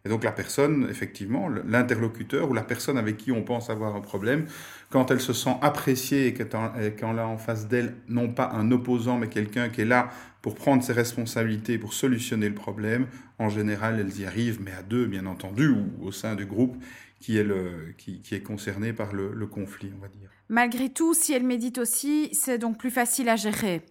Et 0.05 0.09
donc 0.09 0.23
la 0.23 0.31
personne, 0.31 0.87
effectivement, 0.89 1.49
l'interlocuteur 1.49 2.49
ou 2.49 2.53
la 2.53 2.61
personne 2.61 2.97
avec 2.97 3.17
qui 3.17 3.31
on 3.31 3.41
pense 3.41 3.71
avoir 3.71 3.95
un 3.95 4.01
problème, 4.01 4.45
quand 4.91 5.09
elle 5.09 5.19
se 5.19 5.33
sent 5.33 5.57
appréciée 5.61 6.27
et 6.27 6.33
qu'on 6.33 7.13
l'a 7.13 7.27
en 7.27 7.39
face 7.39 7.67
d'elle, 7.67 7.95
non 8.07 8.29
pas 8.29 8.51
un 8.53 8.71
opposant, 8.71 9.17
mais 9.17 9.27
quelqu'un 9.27 9.69
qui 9.69 9.81
est 9.81 9.85
là 9.85 10.11
pour 10.43 10.53
prendre 10.53 10.83
ses 10.83 10.93
responsabilités, 10.93 11.79
pour 11.79 11.93
solutionner 11.93 12.47
le 12.47 12.53
problème, 12.53 13.07
en 13.39 13.49
général, 13.49 13.99
elles 13.99 14.19
y 14.21 14.25
arrivent, 14.25 14.61
mais 14.61 14.71
à 14.71 14.83
deux, 14.83 15.07
bien 15.07 15.25
entendu, 15.25 15.69
ou 15.69 16.05
au 16.05 16.11
sein 16.11 16.35
du 16.35 16.45
groupe 16.45 16.77
qui 17.19 17.39
est 17.39 18.43
concerné 18.43 18.93
par 18.93 19.11
le, 19.13 19.33
le 19.33 19.47
conflit, 19.47 19.91
on 19.97 20.01
va 20.01 20.07
dire. 20.07 20.29
Malgré 20.49 20.89
tout, 20.89 21.15
si 21.15 21.33
elle 21.33 21.43
médite 21.43 21.79
aussi, 21.79 22.29
c'est 22.33 22.59
donc 22.59 22.77
plus 22.77 22.91
facile 22.91 23.29
à 23.29 23.35
gérer. 23.35 23.81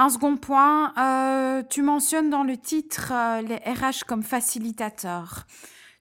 Un 0.00 0.08
second 0.08 0.38
point, 0.38 0.94
euh, 0.96 1.62
tu 1.68 1.82
mentionnes 1.82 2.30
dans 2.30 2.42
le 2.42 2.56
titre 2.56 3.12
euh, 3.12 3.42
les 3.42 3.56
RH 3.56 4.06
comme 4.06 4.22
facilitateurs. 4.22 5.46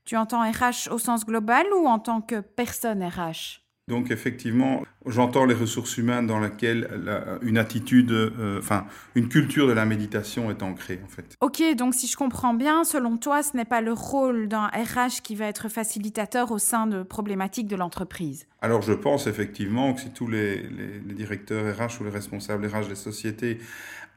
Tu 0.06 0.16
entends 0.16 0.40
RH 0.40 0.90
au 0.90 0.98
sens 0.98 1.26
global 1.26 1.66
ou 1.74 1.86
en 1.86 2.00
tant 2.00 2.22
que 2.22 2.40
personne 2.40 3.04
RH 3.04 3.60
donc 3.90 4.12
effectivement, 4.12 4.84
j'entends 5.08 5.46
les 5.46 5.56
ressources 5.56 5.98
humaines 5.98 6.28
dans 6.28 6.40
laquelle 6.40 6.88
la, 7.04 7.40
une 7.42 7.58
attitude, 7.58 8.12
euh, 8.12 8.60
enfin 8.60 8.86
une 9.16 9.28
culture 9.28 9.68
de 9.68 9.74
la 9.74 9.86
méditation 9.86 10.52
est 10.52 10.62
ancrée 10.62 11.02
en 11.04 11.08
fait. 11.08 11.36
Ok, 11.42 11.62
donc 11.76 11.96
si 11.96 12.08
je 12.08 12.16
comprends 12.16 12.54
bien, 12.54 12.84
selon 12.84 13.18
toi, 13.18 13.42
ce 13.42 13.58
n'est 13.58 13.66
pas 13.66 13.82
le 13.82 13.92
rôle 13.92 14.48
d'un 14.48 14.68
RH 14.68 15.22
qui 15.24 15.36
va 15.36 15.48
être 15.48 15.70
facilitateur 15.70 16.52
au 16.52 16.60
sein 16.60 16.86
de 16.86 17.02
problématiques 17.02 17.68
de 17.68 17.76
l'entreprise? 17.76 18.46
Alors 18.62 18.84
je 18.84 18.94
pense 18.94 19.26
effectivement 19.26 19.94
que 19.94 20.02
si 20.02 20.12
tous 20.12 20.28
les, 20.28 20.58
les, 20.58 21.00
les, 21.06 21.14
directeurs 21.16 21.76
RH 21.76 22.00
ou 22.00 22.04
les 22.04 22.12
responsables 22.12 22.68
RH 22.68 22.90
des 22.90 22.96
sociétés 22.96 23.58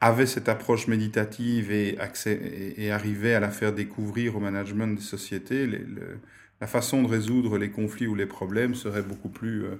avaient 0.01 0.27
cette 0.27 0.49
approche 0.49 0.87
méditative 0.87 1.71
et, 1.71 1.97
accès, 1.97 2.33
et, 2.33 2.85
et 2.85 2.91
arrivaient 2.91 3.33
à 3.33 3.39
la 3.39 3.49
faire 3.49 3.73
découvrir 3.73 4.35
au 4.35 4.39
management 4.39 4.95
des 4.95 5.01
sociétés, 5.01 5.65
les, 5.65 5.79
le, 5.79 6.19
la 6.63 6.67
façon 6.67 7.03
de 7.03 7.09
résoudre 7.09 7.57
les 7.57 7.71
conflits 7.71 8.07
ou 8.07 8.15
les 8.15 8.25
problèmes 8.25 8.73
serait 8.73 9.01
beaucoup 9.01 9.27
plus 9.27 9.65
euh, 9.65 9.75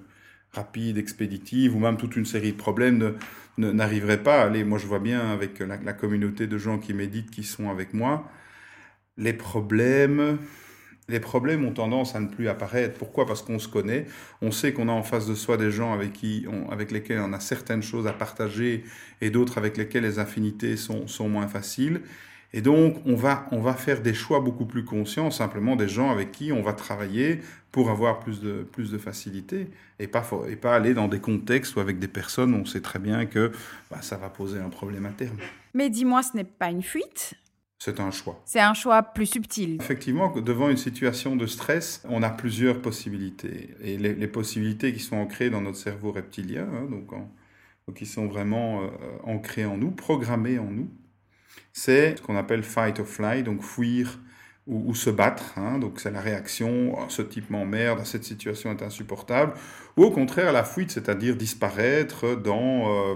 rapide, 0.52 0.98
expéditive, 0.98 1.74
ou 1.74 1.80
même 1.80 1.96
toute 1.96 2.18
une 2.18 2.26
série 2.26 2.52
de 2.52 2.58
problèmes 2.58 3.16
n'arriverait 3.58 4.22
pas. 4.22 4.42
Allez, 4.42 4.66
moi 4.66 4.78
je 4.80 4.86
vois 4.86 5.00
bien 5.00 5.32
avec 5.32 5.60
la, 5.60 5.94
communauté 5.94 6.46
de 6.46 6.58
gens 6.58 6.80
qui 6.80 6.94
méditent, 6.94 7.32
qui 7.32 7.46
sont 7.46 7.70
avec 7.70 7.94
moi, 7.94 8.30
les 9.16 9.32
problèmes, 9.32 10.40
les 11.08 11.22
problèmes 11.22 11.64
ont 11.64 11.72
tendance 11.72 12.16
à 12.16 12.20
ne 12.20 12.28
plus 12.28 12.50
apparaître. 12.50 12.98
Pourquoi? 13.00 13.26
Parce 13.26 13.42
qu'on 13.44 13.60
se 13.60 13.70
connaît, 13.70 14.06
on 14.42 14.52
sait 14.52 14.74
qu'on 14.74 14.90
a 14.90 14.92
en 14.92 15.04
face 15.04 15.26
de 15.26 15.36
soi 15.36 15.56
des 15.56 15.72
gens 15.72 15.94
avec, 15.94 16.12
qui 16.12 16.46
avec 16.70 16.92
lesquels 16.92 17.22
on 17.22 17.32
a 17.32 17.40
certaines 17.40 17.82
choses 17.82 18.08
à 18.08 18.14
partager 18.14 18.84
et 19.22 19.30
d'autres 19.30 19.58
avec 19.58 19.78
lesquels 19.78 20.04
les 20.04 20.20
affinités 20.20 20.76
sont, 20.76 21.08
sont 21.08 21.30
moins 21.30 21.48
faciles. 21.48 22.02
Et 22.54 22.62
donc, 22.62 23.02
on 23.06 23.16
va, 23.16 23.48
on 23.52 23.60
va 23.60 23.74
faire 23.74 24.02
des 24.02 24.14
choix 24.14 24.40
beaucoup 24.40 24.66
plus 24.66 24.86
conscients, 24.86 25.32
simplement 25.32 25.76
des 25.76 25.88
gens 25.88 26.12
avec 26.12 26.32
qui 26.32 26.52
on 26.52 26.62
va 26.62 26.74
travailler 26.74 27.40
pour 27.72 27.90
avoir 27.90 28.20
plus 28.20 28.42
de, 28.42 28.62
plus 28.72 28.92
de 28.92 29.00
facilité 29.00 29.70
et 29.98 30.06
pas, 30.06 30.24
et 30.48 30.56
pas 30.56 30.76
aller 30.76 30.94
dans 30.94 31.08
des 31.08 31.20
contextes 31.20 31.76
ou 31.76 31.80
avec 31.80 31.98
des 31.98 32.08
personnes 32.08 32.54
où 32.54 32.58
on 32.58 32.66
sait 32.66 32.82
très 32.82 33.00
bien 33.00 33.26
que 33.26 33.52
bah, 33.90 34.02
ça 34.02 34.18
va 34.18 34.30
poser 34.30 34.60
un 34.60 34.70
problème 34.70 35.08
à 35.08 35.10
terme. 35.10 35.38
Mais 35.74 35.90
dis-moi, 35.90 36.22
ce 36.22 36.38
n'est 36.38 36.44
pas 36.44 36.70
une 36.70 36.84
fuite? 36.84 37.34
C'est 37.80 38.00
un 38.00 38.12
choix. 38.12 38.40
C'est 38.46 38.62
un 38.62 38.76
choix 38.76 39.02
plus 39.02 39.26
subtil. 39.26 39.78
Effectivement, 39.82 40.32
devant 40.40 40.70
une 40.70 40.78
situation 40.78 41.36
de 41.36 41.48
stress, 41.48 42.04
on 42.08 42.22
a 42.22 42.30
plusieurs 42.30 42.82
possibilités. 42.82 43.72
Et 43.82 43.98
les, 43.98 44.14
les 44.14 44.28
possibilités 44.28 44.94
qui 44.94 45.00
sont 45.00 45.18
ancrées 45.18 45.50
dans 45.50 45.60
notre 45.60 45.78
cerveau 45.78 46.12
reptilien, 46.12 46.68
hein, 46.72 46.88
donc, 46.90 47.10
donc, 47.10 47.98
qui 47.98 48.06
sont 48.06 48.28
vraiment 48.28 48.84
euh, 48.84 48.88
ancrées 49.24 49.66
en 49.66 49.76
nous, 49.76 49.92
programmées 49.92 50.60
en 50.60 50.70
nous, 50.70 50.88
c'est 51.74 52.18
ce 52.18 52.22
qu'on 52.22 52.38
appelle 52.38 52.64
fight 52.64 53.00
or 53.00 53.08
fly, 53.08 53.44
donc 53.44 53.64
fuir 53.64 54.20
ou, 54.68 54.92
ou 54.92 54.96
se 54.96 55.10
battre. 55.10 55.58
Hein, 55.58 55.80
donc 55.80 56.00
c'est 56.00 56.12
la 56.12 56.22
réaction, 56.22 56.96
oh, 56.98 57.06
ce 57.10 57.22
type 57.22 57.50
m'emmerde, 57.50 58.06
cette 58.06 58.24
situation 58.24 58.72
est 58.72 58.84
insupportable. 58.84 59.54
Ou 59.98 60.04
au 60.04 60.12
contraire, 60.12 60.54
la 60.54 60.64
fuite, 60.64 60.92
c'est-à-dire 60.92 61.36
disparaître 61.36 62.36
dans... 62.36 63.12
Euh, 63.12 63.16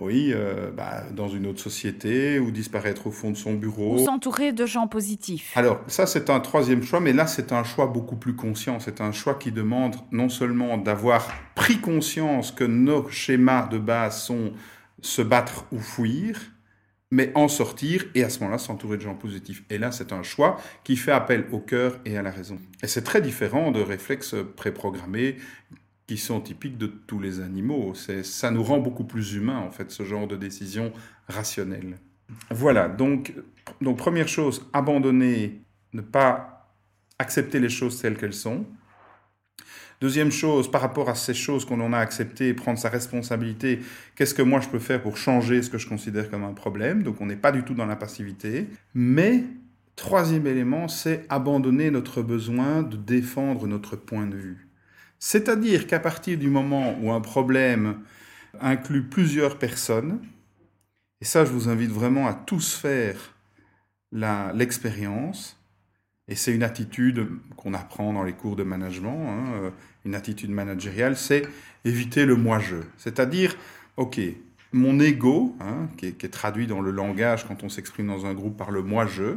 oui, 0.00 0.30
euh, 0.32 0.70
bah, 0.70 1.02
dans 1.12 1.26
une 1.26 1.46
autre 1.46 1.58
société 1.58 2.38
ou 2.38 2.52
disparaître 2.52 3.08
au 3.08 3.10
fond 3.10 3.32
de 3.32 3.36
son 3.36 3.54
bureau. 3.54 3.96
Ou 3.96 4.04
s'entourer 4.04 4.52
de 4.52 4.64
gens 4.64 4.86
positifs. 4.86 5.56
Alors, 5.56 5.80
ça, 5.88 6.06
c'est 6.06 6.30
un 6.30 6.38
troisième 6.38 6.84
choix, 6.84 7.00
mais 7.00 7.12
là, 7.12 7.26
c'est 7.26 7.50
un 7.50 7.64
choix 7.64 7.86
beaucoup 7.86 8.14
plus 8.14 8.36
conscient. 8.36 8.78
C'est 8.78 9.00
un 9.00 9.10
choix 9.10 9.34
qui 9.34 9.50
demande 9.50 9.96
non 10.12 10.28
seulement 10.28 10.78
d'avoir 10.78 11.28
pris 11.56 11.78
conscience 11.78 12.52
que 12.52 12.62
nos 12.62 13.08
schémas 13.08 13.66
de 13.66 13.78
base 13.78 14.22
sont 14.22 14.52
se 15.00 15.22
battre 15.22 15.64
ou 15.72 15.80
fuir, 15.80 16.38
mais 17.10 17.32
en 17.34 17.48
sortir 17.48 18.04
et 18.14 18.22
à 18.22 18.30
ce 18.30 18.40
moment-là 18.40 18.58
s'entourer 18.58 18.96
de 18.96 19.02
gens 19.02 19.14
positifs. 19.14 19.64
Et 19.70 19.78
là, 19.78 19.92
c'est 19.92 20.12
un 20.12 20.22
choix 20.22 20.60
qui 20.84 20.96
fait 20.96 21.12
appel 21.12 21.46
au 21.52 21.58
cœur 21.58 21.98
et 22.04 22.18
à 22.18 22.22
la 22.22 22.30
raison. 22.30 22.58
Et 22.82 22.86
c'est 22.86 23.02
très 23.02 23.22
différent 23.22 23.70
de 23.70 23.80
réflexes 23.80 24.34
préprogrammés 24.56 25.36
qui 26.06 26.16
sont 26.18 26.40
typiques 26.40 26.78
de 26.78 26.86
tous 26.86 27.20
les 27.20 27.40
animaux. 27.40 27.94
Ça 27.94 28.50
nous 28.50 28.62
rend 28.62 28.78
beaucoup 28.78 29.04
plus 29.04 29.34
humains, 29.34 29.58
en 29.58 29.70
fait, 29.70 29.90
ce 29.90 30.04
genre 30.04 30.26
de 30.26 30.36
décision 30.36 30.92
rationnelle. 31.28 31.98
Voilà, 32.50 32.88
donc, 32.88 33.34
donc 33.80 33.96
première 33.98 34.28
chose, 34.28 34.66
abandonner, 34.72 35.62
ne 35.92 36.02
pas 36.02 36.74
accepter 37.18 37.58
les 37.58 37.68
choses 37.68 38.00
telles 38.00 38.16
qu'elles 38.16 38.34
sont. 38.34 38.66
Deuxième 40.00 40.30
chose, 40.30 40.70
par 40.70 40.80
rapport 40.80 41.08
à 41.08 41.16
ces 41.16 41.34
choses 41.34 41.64
qu'on 41.64 41.80
en 41.80 41.92
a 41.92 41.98
acceptées, 41.98 42.54
prendre 42.54 42.78
sa 42.78 42.88
responsabilité, 42.88 43.80
qu'est-ce 44.14 44.32
que 44.34 44.42
moi 44.42 44.60
je 44.60 44.68
peux 44.68 44.78
faire 44.78 45.02
pour 45.02 45.16
changer 45.16 45.60
ce 45.60 45.70
que 45.70 45.78
je 45.78 45.88
considère 45.88 46.30
comme 46.30 46.44
un 46.44 46.52
problème? 46.52 47.02
Donc 47.02 47.20
on 47.20 47.26
n'est 47.26 47.34
pas 47.34 47.50
du 47.50 47.64
tout 47.64 47.74
dans 47.74 47.86
la 47.86 47.96
passivité. 47.96 48.68
Mais, 48.94 49.42
troisième 49.96 50.46
élément, 50.46 50.86
c'est 50.86 51.26
abandonner 51.28 51.90
notre 51.90 52.22
besoin 52.22 52.82
de 52.82 52.96
défendre 52.96 53.66
notre 53.66 53.96
point 53.96 54.26
de 54.26 54.36
vue. 54.36 54.68
C'est-à-dire 55.18 55.88
qu'à 55.88 55.98
partir 55.98 56.38
du 56.38 56.48
moment 56.48 56.96
où 57.02 57.10
un 57.10 57.20
problème 57.20 57.98
inclut 58.60 59.02
plusieurs 59.02 59.58
personnes, 59.58 60.20
et 61.20 61.24
ça 61.24 61.44
je 61.44 61.50
vous 61.50 61.68
invite 61.68 61.90
vraiment 61.90 62.28
à 62.28 62.34
tous 62.34 62.76
faire 62.76 63.34
l'expérience, 64.12 65.57
et 66.28 66.34
c'est 66.34 66.54
une 66.54 66.62
attitude 66.62 67.26
qu'on 67.56 67.74
apprend 67.74 68.12
dans 68.12 68.22
les 68.22 68.34
cours 68.34 68.56
de 68.56 68.62
management, 68.62 69.28
hein, 69.28 69.52
euh, 69.54 69.70
une 70.04 70.14
attitude 70.14 70.50
managériale, 70.50 71.16
c'est 71.16 71.42
éviter 71.84 72.26
le 72.26 72.36
moi-je. 72.36 72.76
C'est-à-dire, 72.98 73.56
ok, 73.96 74.20
mon 74.72 75.00
ego, 75.00 75.56
hein, 75.60 75.88
qui, 75.96 76.06
est, 76.06 76.30
traduit 76.30 76.66
dans 76.66 76.80
le 76.80 76.90
langage 76.90 77.46
quand 77.46 77.64
on 77.64 77.68
s'exprime 77.68 78.08
dans 78.08 78.26
un 78.26 78.34
groupe 78.34 78.56
par 78.56 78.70
le 78.70 78.82
moi-je, 78.82 79.36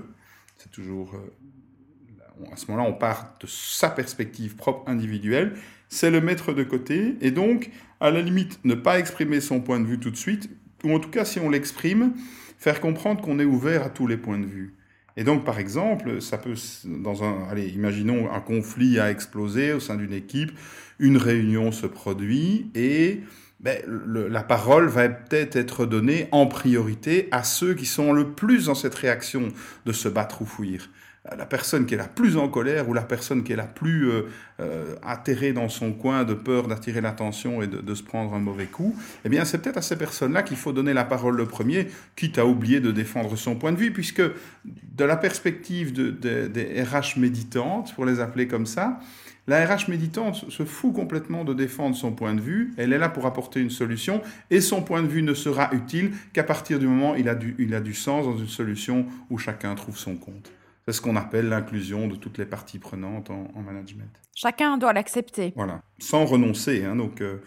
c'est 0.58 0.72
toujours 0.72 1.16
euh, 1.16 2.52
à 2.52 2.58
ce 2.58 2.68
moment-là, 2.68 2.90
on 2.90 2.94
part 2.94 3.36
de 3.40 3.48
sa 3.48 3.90
perspective 3.90 4.56
propre 4.56 4.90
individuelle, 4.90 5.54
c'est 5.90 6.10
le 6.10 6.22
mettre 6.22 6.54
de 6.54 6.64
côté, 6.64 7.16
et 7.22 7.32
donc, 7.32 7.70
à 8.00 8.12
la 8.12 8.22
limite, 8.22 8.60
ne 8.64 8.76
pas 8.76 9.00
exprimer 9.00 9.42
son 9.42 9.62
point 9.62 9.80
de 9.80 9.86
vue 9.86 10.00
tout 10.00 10.12
de 10.12 10.18
suite, 10.18 10.50
ou 10.84 10.94
en 10.94 11.00
tout 11.00 11.10
cas, 11.10 11.26
si 11.26 11.40
on 11.40 11.50
l'exprime, 11.50 12.14
faire 12.58 12.82
comprendre 12.82 13.22
qu'on 13.22 13.40
est 13.40 13.46
ouvert 13.46 13.84
à 13.84 13.90
tous 13.90 14.08
les 14.08 14.18
points 14.18 14.40
de 14.40 14.46
vue. 14.46 14.74
Et 15.18 15.24
donc, 15.24 15.44
par 15.44 15.60
exemple, 15.60 16.22
ça 16.22 16.38
peut, 16.38 16.56
dans 16.86 17.24
un, 17.24 17.48
allez, 17.50 17.68
imaginons 17.70 18.32
un 18.32 18.40
conflit 18.40 19.00
a 19.00 19.12
explosé 19.12 19.74
au 19.74 19.80
sein 19.80 19.96
d'une 19.96 20.14
équipe, 20.14 20.52
une 21.00 21.18
réunion 21.18 21.72
se 21.72 21.86
produit, 21.86 22.72
et 22.76 23.22
ben, 23.60 23.78
la 24.08 24.44
parole 24.44 24.88
va 24.88 25.10
peut-être 25.10 25.56
être 25.56 25.86
donnée 25.86 26.28
en 26.32 26.48
priorité 26.48 27.28
à 27.32 27.44
ceux 27.44 27.74
qui 27.74 27.86
sont 27.86 28.14
le 28.14 28.32
plus 28.32 28.66
dans 28.66 28.76
cette 28.76 28.96
réaction 28.96 29.50
de 29.86 29.92
se 29.92 30.08
battre 30.08 30.42
ou 30.42 30.46
fuir 30.46 30.90
la 31.26 31.46
personne 31.46 31.86
qui 31.86 31.94
est 31.94 31.98
la 31.98 32.08
plus 32.08 32.36
en 32.36 32.50
colère 32.50 32.90
ou 32.90 32.94
la 32.94 33.04
personne 33.04 33.44
qui 33.44 33.54
est 33.54 33.56
la 33.56 33.68
plus 33.68 34.10
euh, 34.10 34.24
euh, 34.60 34.96
atterrée 35.04 35.54
dans 35.54 35.70
son 35.70 35.94
coin 35.94 36.24
de 36.24 36.34
peur 36.34 36.68
d'attirer 36.68 37.00
l'attention 37.00 37.62
et 37.62 37.68
de, 37.68 37.94
se 37.94 38.02
prendre 38.02 38.34
un 38.34 38.40
mauvais 38.40 38.66
coup, 38.66 38.96
eh 39.24 39.30
bien 39.30 39.46
c'est 39.46 39.60
peut-être 39.60 39.78
à 39.78 39.82
ces 39.84 39.98
personnes-là 39.98 40.42
qu'il 40.42 40.58
faut 40.58 40.74
donner 40.74 40.94
la 40.94 41.04
parole 41.04 41.36
le 41.36 41.46
premier, 41.46 41.88
quitte 42.16 42.40
à 42.40 42.46
oublier 42.46 42.80
de 42.80 42.92
défendre 42.92 43.36
son 43.36 43.56
point 43.56 43.72
de 43.72 43.78
vue, 43.78 43.92
puisque 43.92 44.24
de 44.66 45.04
la 45.04 45.16
perspective 45.16 45.94
des 45.94 46.84
RH 46.84 47.20
méditantes, 47.20 47.94
pour 47.94 48.06
les 48.06 48.20
appeler 48.20 48.48
comme 48.48 48.66
ça, 48.66 49.00
la 49.48 49.66
RH 49.66 49.90
méditante 49.90 50.50
se 50.50 50.64
fout 50.64 50.94
complètement 50.94 51.44
de 51.44 51.54
défendre 51.54 51.96
son 51.96 52.14
point 52.14 52.34
de 52.34 52.42
vue, 52.42 52.74
elle 52.78 52.94
est 52.94 52.98
là 52.98 53.10
pour 53.10 53.26
apporter 53.26 53.60
une 53.60 53.70
solution, 53.70 54.22
et 54.50 54.62
son 54.62 54.82
point 54.82 55.04
de 55.04 55.08
vue 55.08 55.24
ne 55.24 55.34
sera 55.34 55.70
utile 55.74 56.12
qu'à 56.34 56.44
partir 56.44 56.80
du 56.80 56.88
moment 56.88 57.12
où 57.12 57.16
il 57.18 57.30
a 57.30 57.36
du, 57.36 57.56
il 57.60 57.76
a 57.76 57.82
du 57.82 57.94
sens 57.94 58.26
dans 58.26 58.38
une 58.38 58.48
solution 58.48 59.06
où 59.30 59.38
chacun 59.38 59.76
trouve 59.76 59.98
son 59.98 60.16
compte. 60.16 60.52
C'est 60.86 60.94
ce 60.94 61.02
qu'on 61.02 61.16
appelle 61.16 61.50
l'inclusion 61.50 62.08
de 62.08 62.16
toutes 62.16 62.38
les 62.38 62.46
parties 62.46 62.80
prenantes 62.80 63.30
en, 63.30 63.62
management. 63.62 64.10
Chacun 64.36 64.78
doit 64.78 64.94
l'accepter. 64.94 65.54
Voilà, 65.56 65.84
sans 66.00 66.26
renoncer. 66.26 66.84
Hein, 66.84 66.96
donc, 66.96 67.22
euh, 67.22 67.38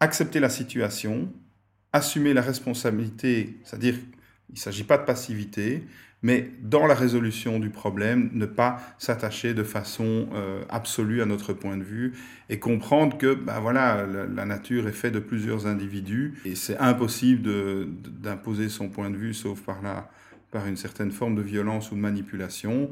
accepter 0.00 0.40
la 0.40 0.48
situation, 0.48 1.30
assumer 1.92 2.32
la 2.32 2.42
responsabilité, 2.42 3.58
c'est-à-dire 3.64 3.96
il 4.48 4.54
ne 4.54 4.58
s'agit 4.58 4.84
pas 4.84 4.98
de 4.98 5.04
passivité, 5.04 5.84
mais 6.22 6.50
dans 6.60 6.86
la 6.86 6.94
résolution 6.94 7.58
du 7.58 7.70
problème, 7.70 8.30
ne 8.32 8.46
pas 8.46 8.80
s'attacher 8.98 9.54
de 9.54 9.62
façon 9.62 10.28
euh, 10.34 10.62
absolue 10.68 11.22
à 11.22 11.26
notre 11.26 11.52
point 11.52 11.76
de 11.76 11.82
vue 11.82 12.14
et 12.48 12.58
comprendre 12.58 13.16
que 13.16 13.34
ben 13.34 13.60
voilà, 13.60 14.06
la, 14.06 14.26
la 14.26 14.44
nature 14.44 14.88
est 14.88 14.92
faite 14.92 15.14
de 15.14 15.18
plusieurs 15.18 15.66
individus 15.66 16.34
et 16.44 16.54
c'est 16.54 16.76
impossible 16.78 17.42
d'imposer 18.20 18.68
son 18.68 18.88
point 18.88 19.10
de 19.10 19.16
vue 19.16 19.32
sauf 19.32 19.62
par 19.62 19.80
la 19.82 20.10
par 20.50 20.66
une 20.66 20.76
certaine 20.76 21.10
forme 21.10 21.34
de 21.34 21.42
violence 21.42 21.92
ou 21.92 21.94
de 21.94 22.00
manipulation. 22.00 22.90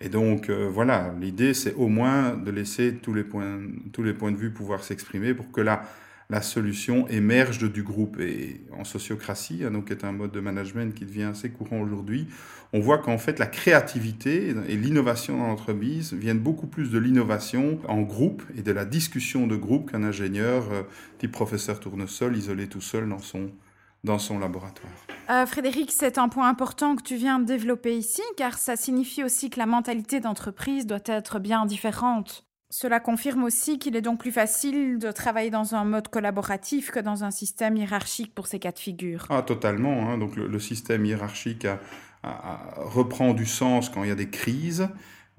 Et 0.00 0.08
donc, 0.08 0.48
euh, 0.48 0.68
voilà, 0.72 1.14
l'idée, 1.20 1.52
c'est 1.54 1.74
au 1.74 1.88
moins 1.88 2.36
de 2.36 2.50
laisser 2.50 2.94
tous 2.94 3.12
les 3.12 3.24
points, 3.24 3.60
tous 3.92 4.02
les 4.02 4.14
points 4.14 4.32
de 4.32 4.36
vue 4.36 4.50
pouvoir 4.50 4.82
s'exprimer 4.82 5.34
pour 5.34 5.50
que 5.52 5.60
la, 5.60 5.82
la 6.30 6.40
solution 6.40 7.06
émerge 7.08 7.70
du 7.70 7.82
groupe. 7.82 8.18
Et 8.20 8.62
en 8.72 8.84
sociocratie, 8.84 9.62
hein, 9.64 9.72
donc, 9.72 9.86
qui 9.86 9.92
est 9.92 10.04
un 10.04 10.12
mode 10.12 10.32
de 10.32 10.40
management 10.40 10.94
qui 10.94 11.04
devient 11.04 11.24
assez 11.24 11.50
courant 11.50 11.80
aujourd'hui, 11.80 12.28
on 12.72 12.80
voit 12.80 12.98
qu'en 12.98 13.18
fait, 13.18 13.38
la 13.38 13.46
créativité 13.46 14.54
et 14.68 14.76
l'innovation 14.76 15.36
dans 15.36 15.48
l'entreprise 15.48 16.12
viennent 16.12 16.38
beaucoup 16.38 16.68
plus 16.68 16.90
de 16.90 16.98
l'innovation 16.98 17.80
en 17.88 18.00
groupe 18.00 18.44
et 18.56 18.62
de 18.62 18.70
la 18.72 18.84
discussion 18.84 19.48
de 19.48 19.56
groupe 19.56 19.90
qu'un 19.90 20.04
ingénieur 20.04 20.72
euh, 20.72 20.82
type 21.18 21.32
professeur 21.32 21.80
tournesol 21.80 22.36
isolé 22.36 22.68
tout 22.68 22.80
seul 22.80 23.08
dans 23.08 23.18
son, 23.18 23.50
dans 24.04 24.18
son 24.18 24.38
laboratoire. 24.38 24.92
Euh, 25.30 25.46
Frédéric, 25.46 25.92
c'est 25.92 26.18
un 26.18 26.28
point 26.28 26.48
important 26.48 26.96
que 26.96 27.02
tu 27.02 27.16
viens 27.16 27.38
de 27.38 27.44
développer 27.44 27.96
ici, 27.96 28.22
car 28.36 28.58
ça 28.58 28.76
signifie 28.76 29.22
aussi 29.22 29.50
que 29.50 29.58
la 29.58 29.66
mentalité 29.66 30.20
d'entreprise 30.20 30.86
doit 30.86 30.98
être 31.06 31.38
bien 31.38 31.66
différente. 31.66 32.46
Cela 32.70 33.00
confirme 33.00 33.44
aussi 33.44 33.78
qu'il 33.78 33.96
est 33.96 34.00
donc 34.00 34.20
plus 34.20 34.30
facile 34.30 34.98
de 34.98 35.10
travailler 35.10 35.50
dans 35.50 35.74
un 35.74 35.84
mode 35.84 36.08
collaboratif 36.08 36.90
que 36.90 37.00
dans 37.00 37.24
un 37.24 37.30
système 37.30 37.76
hiérarchique 37.76 38.34
pour 38.34 38.46
ces 38.46 38.60
cas 38.60 38.72
de 38.72 38.78
figure. 38.78 39.26
Ah, 39.28 39.42
totalement. 39.42 40.08
Hein. 40.08 40.18
Donc 40.18 40.36
le, 40.36 40.58
système 40.60 41.04
hiérarchique 41.04 41.66
reprend 42.22 43.34
du 43.34 43.46
sens 43.46 43.88
quand 43.88 44.04
il 44.04 44.08
y 44.08 44.12
a 44.12 44.16
des 44.16 44.30
crises, 44.30 44.88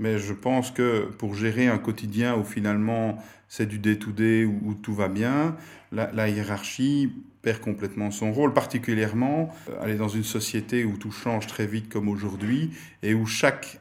mais 0.01 0.17
je 0.17 0.33
pense 0.33 0.71
que 0.71 1.05
pour 1.19 1.35
gérer 1.35 1.67
un 1.67 1.77
quotidien 1.77 2.35
où 2.35 2.43
finalement 2.43 3.23
c'est 3.47 3.67
du 3.67 3.79
day-to-day 3.79 4.45
où, 4.45 4.73
tout 4.73 4.93
va 4.93 5.09
bien, 5.09 5.55
la, 5.91 6.29
hiérarchie 6.29 7.13
perd 7.41 7.59
complètement 7.59 8.09
son 8.09 8.31
rôle, 8.31 8.53
particulièrement 8.53 9.53
euh, 9.69 9.81
aller 9.81 9.95
dans 9.95 10.07
une 10.07 10.23
société 10.23 10.85
où 10.85 10.97
tout 10.97 11.11
change 11.11 11.47
très 11.47 11.67
vite 11.67 11.89
comme 11.89 12.07
aujourd'hui 12.07 12.71
et 13.03 13.13
où 13.13 13.25
chaque 13.25 13.79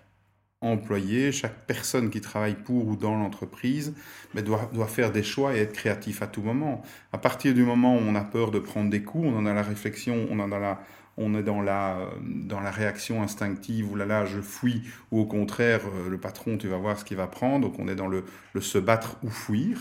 employé, 0.61 1.33
chaque 1.33 1.67
personne 1.67 2.11
qui 2.11 2.21
travaille 2.21 2.57
pour 2.57 2.87
ou 2.87 2.97
dans 2.97 3.17
l'entreprise 3.17 3.95
doit, 4.35 4.69
doit 4.75 4.89
faire 4.89 5.13
des 5.13 5.23
choix 5.23 5.57
et 5.57 5.61
être 5.61 5.73
créatif 5.73 6.21
à 6.21 6.27
tout 6.27 6.43
moment. 6.43 6.83
À 7.13 7.19
partir 7.19 7.55
du 7.55 7.63
moment 7.63 7.97
où 7.97 8.01
on 8.01 8.15
a 8.15 8.25
peur 8.25 8.51
de 8.51 8.59
prendre 8.59 8.91
des 8.91 9.03
coups, 9.03 9.27
on 9.27 9.39
en 9.39 9.47
a 9.47 9.55
la 9.55 9.63
réflexion, 9.63 10.27
on 10.31 10.41
en 10.41 10.53
a 10.53 10.59
la, 10.59 10.81
on 11.21 11.35
est 11.35 11.43
dans 11.43 11.61
la, 11.61 11.99
dans 12.25 12.61
la 12.61 12.71
réaction 12.71 13.23
instinctive, 13.23 13.93
ou 13.93 13.95
là 13.95 14.07
là, 14.07 14.25
je 14.25 14.41
fuis, 14.41 14.83
ou 15.13 15.21
au 15.21 15.27
contraire, 15.27 15.83
euh, 15.87 16.09
le 16.09 16.19
patron, 16.19 16.57
tu 16.57 16.67
vas 16.67 16.79
voir 16.79 16.99
ce 16.99 17.05
qu'il 17.05 17.19
va 17.19 17.27
prendre, 17.27 17.69
donc 17.69 17.79
on 17.79 17.87
est 17.87 17.95
dans 17.95 18.09
le, 18.09 18.25
le 18.55 18.61
se 18.61 18.79
battre 18.79 19.17
ou 19.23 19.31
fuir. 19.31 19.79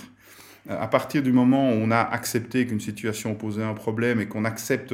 Euh, 0.70 0.78
à 0.80 0.88
partir 0.88 1.24
du 1.24 1.32
moment 1.32 1.72
où 1.72 1.76
on 1.76 1.92
a 1.92 2.02
accepté 2.02 2.68
qu'une 2.68 2.82
situation 2.82 3.34
posait 3.36 3.64
un 3.64 3.74
problème 3.74 4.20
et 4.20 4.28
qu'on 4.28 4.46
accepte 4.46 4.94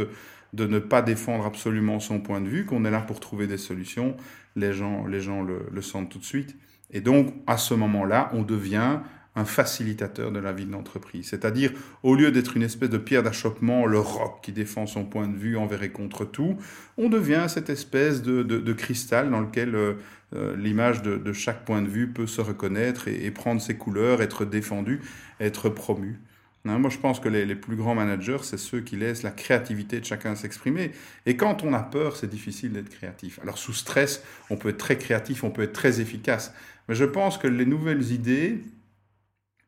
de 0.54 0.68
ne 0.68 0.80
pas 0.80 1.02
défendre 1.02 1.46
absolument 1.46 2.00
son 2.00 2.20
point 2.20 2.40
de 2.40 2.48
vue, 2.48 2.66
qu'on 2.66 2.86
est 2.86 2.92
là 2.92 3.02
pour 3.02 3.20
trouver 3.20 3.48
des 3.48 3.58
solutions, 3.58 4.16
les 4.56 4.72
gens, 4.72 5.06
les 5.08 5.20
gens 5.20 5.42
le, 5.42 5.68
le 5.72 5.82
sentent 5.82 6.10
tout 6.10 6.20
de 6.20 6.25
suite. 6.25 6.56
Et 6.92 7.02
donc, 7.02 7.34
à 7.48 7.58
ce 7.58 7.74
moment-là, 7.74 8.30
on 8.34 8.44
devient 8.44 9.00
un 9.36 9.46
facilitateur 9.46 10.32
de 10.32 10.39
la 10.39 10.54
vie 10.54 10.65
de 10.65 10.72
l'entreprise. 10.72 11.27
C'est-à-dire, 11.30 11.72
au 12.04 12.15
lieu 12.15 12.32
d'être 12.32 12.56
une 12.56 12.63
espèce 12.63 12.89
de 12.89 12.98
pierre 12.98 13.24
d'achoppement, 13.24 13.86
le 13.86 14.00
roc 14.00 14.39
qui 14.42 14.51
défend 14.51 14.88
son 14.88 15.06
point 15.06 15.27
de 15.27 15.36
vue 15.36 15.58
envers 15.58 15.84
et 15.84 15.89
contre 15.89 16.24
tout, 16.25 16.58
on 16.98 17.10
devient 17.10 17.46
cette 17.48 17.70
espèce 17.70 18.22
de, 18.22 18.44
de, 18.44 18.74
cristal 18.74 19.30
dans 19.30 19.42
lequel 19.42 19.75
euh, 19.75 19.94
euh 20.34 20.56
l'image 20.56 21.01
de, 21.01 21.34
chaque 21.34 21.65
point 21.65 21.82
de 21.82 21.88
vue 21.88 22.08
peut 22.08 22.27
se 22.27 22.42
reconnaître 22.42 23.08
et, 23.08 23.30
prendre 23.32 23.62
ses 23.62 23.75
couleurs, 23.75 24.22
être 24.22 24.46
défendue, 24.46 25.01
être 25.39 25.70
promue. 25.70 26.20
Hein, 26.68 26.80
moi, 26.80 26.89
je 26.89 26.98
pense 26.98 27.20
que 27.20 27.30
les, 27.30 27.46
les 27.46 27.56
plus 27.56 27.75
grands 27.75 27.94
managers, 27.94 28.39
c'est 28.42 28.58
ceux 28.58 28.80
qui 28.80 28.96
laissent 28.96 29.22
la 29.22 29.32
créativité 29.32 30.00
de 30.00 30.06
chacun 30.06 30.36
s'exprimer. 30.36 30.92
Et 31.25 31.36
quand 31.36 31.63
on 31.63 31.74
a 31.74 31.84
peur, 31.84 32.15
c'est 32.15 32.30
difficile 32.30 32.72
d'être 32.72 32.89
créatif. 32.89 33.39
Alors, 33.44 33.58
sous 33.58 33.74
stress, 33.74 34.24
on 34.50 34.56
peut 34.56 34.70
être 34.70 34.77
très 34.77 34.98
créatif, 34.98 35.44
on 35.44 35.51
peut 35.51 35.62
être 35.62 35.74
très 35.74 36.00
efficace. 36.00 36.54
Mais 36.88 36.96
je 36.96 37.06
pense 37.06 37.38
que 37.38 37.48
les 37.48 37.65
nouvelles 37.65 38.12
idées, 38.12 38.62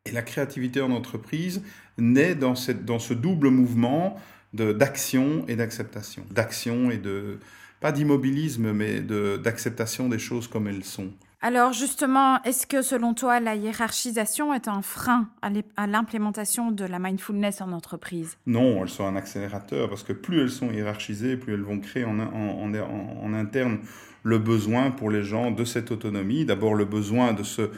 et 0.08 0.12
la 0.12 0.22
créativité 0.22 0.82
en 0.82 0.92
entreprise 0.92 1.62
naît 1.98 2.36
dans, 2.36 2.56
cette, 2.56 2.86
dans 2.86 3.00
ce 3.00 3.14
double 3.14 3.50
mouvement 3.50 4.18
d'action 4.54 5.46
et 5.48 5.56
d'acceptation. 5.56 6.24
D'action 6.32 6.90
et 6.90 6.98
de, 6.98 7.40
pas 7.80 7.92
d'immobilisme, 7.92 8.72
mais 8.72 9.02
d'acceptation 9.02 10.10
des 10.10 10.20
choses 10.20 10.48
comme 10.48 10.68
elles 10.68 10.84
sont. 10.84 11.12
Alors 11.40 11.72
justement, 11.72 12.42
est-ce 12.44 12.66
que 12.66 12.82
selon 12.82 13.14
toi, 13.14 13.40
la 13.40 13.56
hiérarchisation 13.56 14.56
est 14.56 14.68
un 14.68 14.82
frein 14.82 15.30
à 15.76 15.86
l'implémentation 15.86 16.72
de 16.72 16.84
la 16.84 16.98
mindfulness 16.98 17.62
en 17.62 17.74
entreprise? 17.74 18.38
Non, 18.48 18.82
elles 18.82 18.90
sont 18.90 19.06
un 19.06 19.16
accélérateur 19.16 19.88
parce 19.90 20.02
que 20.02 20.14
plus 20.14 20.42
elles 20.42 20.50
sont 20.50 20.72
hiérarchisées, 20.72 21.38
plus 21.38 21.54
elles 21.54 21.62
vont 21.62 21.80
créer 21.80 22.06
en, 22.06 22.18
en, 22.18 22.74
en, 22.74 23.24
en 23.24 23.34
interne 23.36 23.78
le 24.24 24.40
besoin 24.40 24.90
pour 24.90 25.12
les 25.12 25.24
gens 25.24 25.52
de 25.52 25.64
cette 25.64 25.92
autonomie. 25.92 26.44
D'abord 26.44 26.74
le 26.74 26.86
besoin 26.86 27.34
de 27.34 27.44
se 27.44 27.70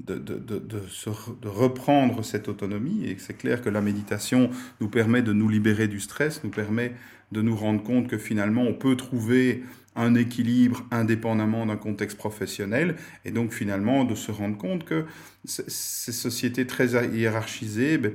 de, 0.00 0.14
de, 0.14 0.34
de, 0.34 0.58
de, 0.58 1.48
reprendre 1.48 2.24
cette 2.24 2.48
autonomie. 2.48 3.04
Et 3.06 3.16
c'est 3.18 3.36
clair 3.36 3.62
que 3.62 3.70
la 3.70 3.80
méditation 3.80 4.50
nous 4.80 4.88
permet 4.88 5.22
de 5.22 5.32
nous 5.32 5.48
libérer 5.48 5.88
du 5.88 6.00
stress, 6.00 6.44
nous 6.44 6.50
permet 6.50 6.92
de 7.32 7.42
nous 7.42 7.56
rendre 7.56 7.82
compte 7.82 8.08
que 8.08 8.18
finalement 8.18 8.62
on 8.62 8.74
peut 8.74 8.96
trouver 8.96 9.64
un 9.96 10.14
équilibre 10.14 10.84
indépendamment 10.90 11.66
d'un 11.66 11.76
contexte 11.76 12.18
professionnel 12.18 12.96
et 13.24 13.30
donc 13.30 13.52
finalement 13.52 14.04
de 14.04 14.14
se 14.14 14.30
rendre 14.30 14.58
compte 14.58 14.84
que 14.84 15.06
ces 15.46 16.12
sociétés 16.12 16.66
très 16.66 16.88
hiérarchisées 16.88 17.96
ben, 17.96 18.12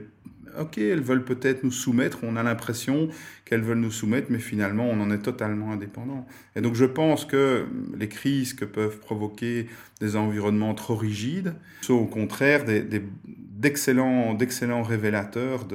ok, 0.59 0.77
elles 0.77 1.01
veulent 1.01 1.23
peut-être 1.23 1.63
nous 1.63 1.71
soumettre, 1.71 2.19
on 2.23 2.35
a 2.35 2.43
l'impression 2.43 3.09
qu'elles 3.45 3.61
veulent 3.61 3.79
nous 3.79 3.91
soumettre, 3.91 4.27
mais 4.29 4.39
finalement, 4.39 4.89
on 4.89 4.99
en 5.01 5.11
est 5.11 5.21
totalement 5.21 5.71
indépendant. 5.71 6.25
Et 6.55 6.61
donc, 6.61 6.75
je 6.75 6.85
pense 6.85 7.25
que 7.25 7.65
les 7.97 8.07
crises 8.07 8.53
que 8.53 8.65
peuvent 8.65 8.99
provoquer 8.99 9.67
des 9.99 10.15
environnements 10.15 10.73
trop 10.73 10.95
rigides 10.95 11.53
sont 11.81 11.93
au 11.93 12.05
contraire 12.05 12.65
d'excellents, 12.65 14.33
d'excellents 14.33 14.83
révélateurs. 14.83 15.67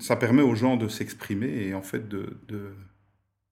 Ça 0.00 0.16
permet 0.16 0.42
aux 0.42 0.54
gens 0.54 0.76
de 0.76 0.88
s'exprimer 0.88 1.66
et 1.66 1.74
en 1.74 1.82
fait 1.82 2.08
de 2.08 2.26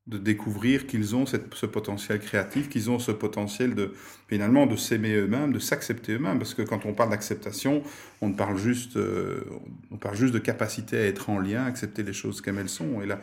de 0.08 0.16
découvrir 0.16 0.86
qu'ils 0.86 1.14
ont 1.14 1.26
cette, 1.26 1.54
ce 1.54 1.66
potentiel 1.66 2.18
créatif, 2.18 2.70
qu'ils 2.70 2.90
ont 2.90 2.98
ce 2.98 3.12
potentiel 3.12 3.74
de 3.74 3.92
finalement 4.26 4.66
de 4.66 4.74
s'aimer 4.74 5.14
eux-mêmes, 5.14 5.52
de 5.52 5.58
s'accepter 5.58 6.12
eux-mêmes, 6.12 6.38
parce 6.38 6.54
que 6.54 6.62
quand 6.62 6.86
on 6.86 6.94
parle 6.94 7.10
d'acceptation, 7.10 7.82
on 8.22 8.32
parle 8.32 8.56
juste, 8.56 8.96
euh, 8.96 9.44
on 9.90 9.98
parle 9.98 10.16
juste 10.16 10.32
de 10.32 10.38
capacité 10.38 10.96
à 10.96 11.04
être 11.04 11.28
en 11.28 11.38
lien, 11.38 11.64
accepter 11.64 12.02
les 12.02 12.14
choses 12.14 12.40
comme 12.40 12.58
elles 12.58 12.70
sont. 12.70 13.02
Et 13.02 13.06
là, 13.06 13.20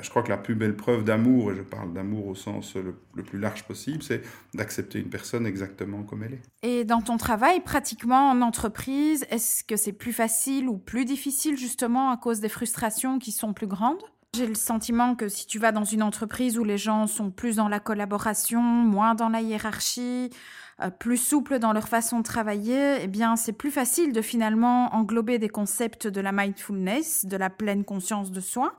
je 0.00 0.08
crois 0.10 0.22
que 0.22 0.28
la 0.28 0.36
plus 0.36 0.54
belle 0.54 0.76
preuve 0.76 1.02
d'amour, 1.02 1.50
et 1.50 1.56
je 1.56 1.62
parle 1.62 1.92
d'amour 1.92 2.28
au 2.28 2.36
sens 2.36 2.76
le, 2.76 2.94
plus 3.22 3.40
large 3.40 3.64
possible, 3.64 4.04
c'est 4.04 4.22
d'accepter 4.54 5.00
une 5.00 5.08
personne 5.08 5.44
exactement 5.44 6.04
comme 6.04 6.22
elle 6.22 6.34
est. 6.34 6.42
Et 6.62 6.84
dans 6.84 7.00
ton 7.00 7.16
travail, 7.16 7.60
pratiquement 7.60 8.30
en 8.30 8.42
entreprise, 8.42 9.26
est-ce 9.30 9.64
que 9.64 9.74
c'est 9.74 9.92
plus 9.92 10.12
facile 10.12 10.68
ou 10.68 10.78
plus 10.78 11.04
difficile 11.04 11.56
justement 11.56 12.10
à 12.10 12.16
cause 12.16 12.38
des 12.38 12.48
frustrations 12.48 13.18
qui 13.18 13.32
sont 13.32 13.52
plus 13.52 13.66
grandes? 13.66 14.04
J'ai 14.36 14.46
le 14.46 14.54
sentiment 14.54 15.14
que 15.14 15.28
si 15.28 15.46
tu 15.46 15.58
vas 15.58 15.72
dans 15.72 15.84
une 15.84 16.02
entreprise 16.02 16.58
où 16.58 16.64
les 16.64 16.78
gens 16.78 17.06
sont 17.06 17.30
plus 17.30 17.56
dans 17.56 17.68
la 17.68 17.80
collaboration, 17.80 18.62
moins 18.62 19.14
dans 19.14 19.28
la 19.28 19.40
hiérarchie, 19.40 20.30
euh, 20.80 20.90
plus 20.90 21.16
souples 21.16 21.58
dans 21.58 21.72
leur 21.72 21.88
façon 21.88 22.18
de 22.18 22.22
travailler, 22.22 22.98
eh 23.02 23.06
bien, 23.08 23.36
c'est 23.36 23.52
plus 23.52 23.70
facile 23.70 24.12
de 24.12 24.22
finalement 24.22 24.94
englober 24.94 25.38
des 25.38 25.48
concepts 25.48 26.06
de 26.06 26.20
la 26.20 26.32
mindfulness, 26.32 27.24
de 27.26 27.36
la 27.36 27.50
pleine 27.50 27.84
conscience 27.84 28.30
de 28.30 28.40
soi, 28.40 28.76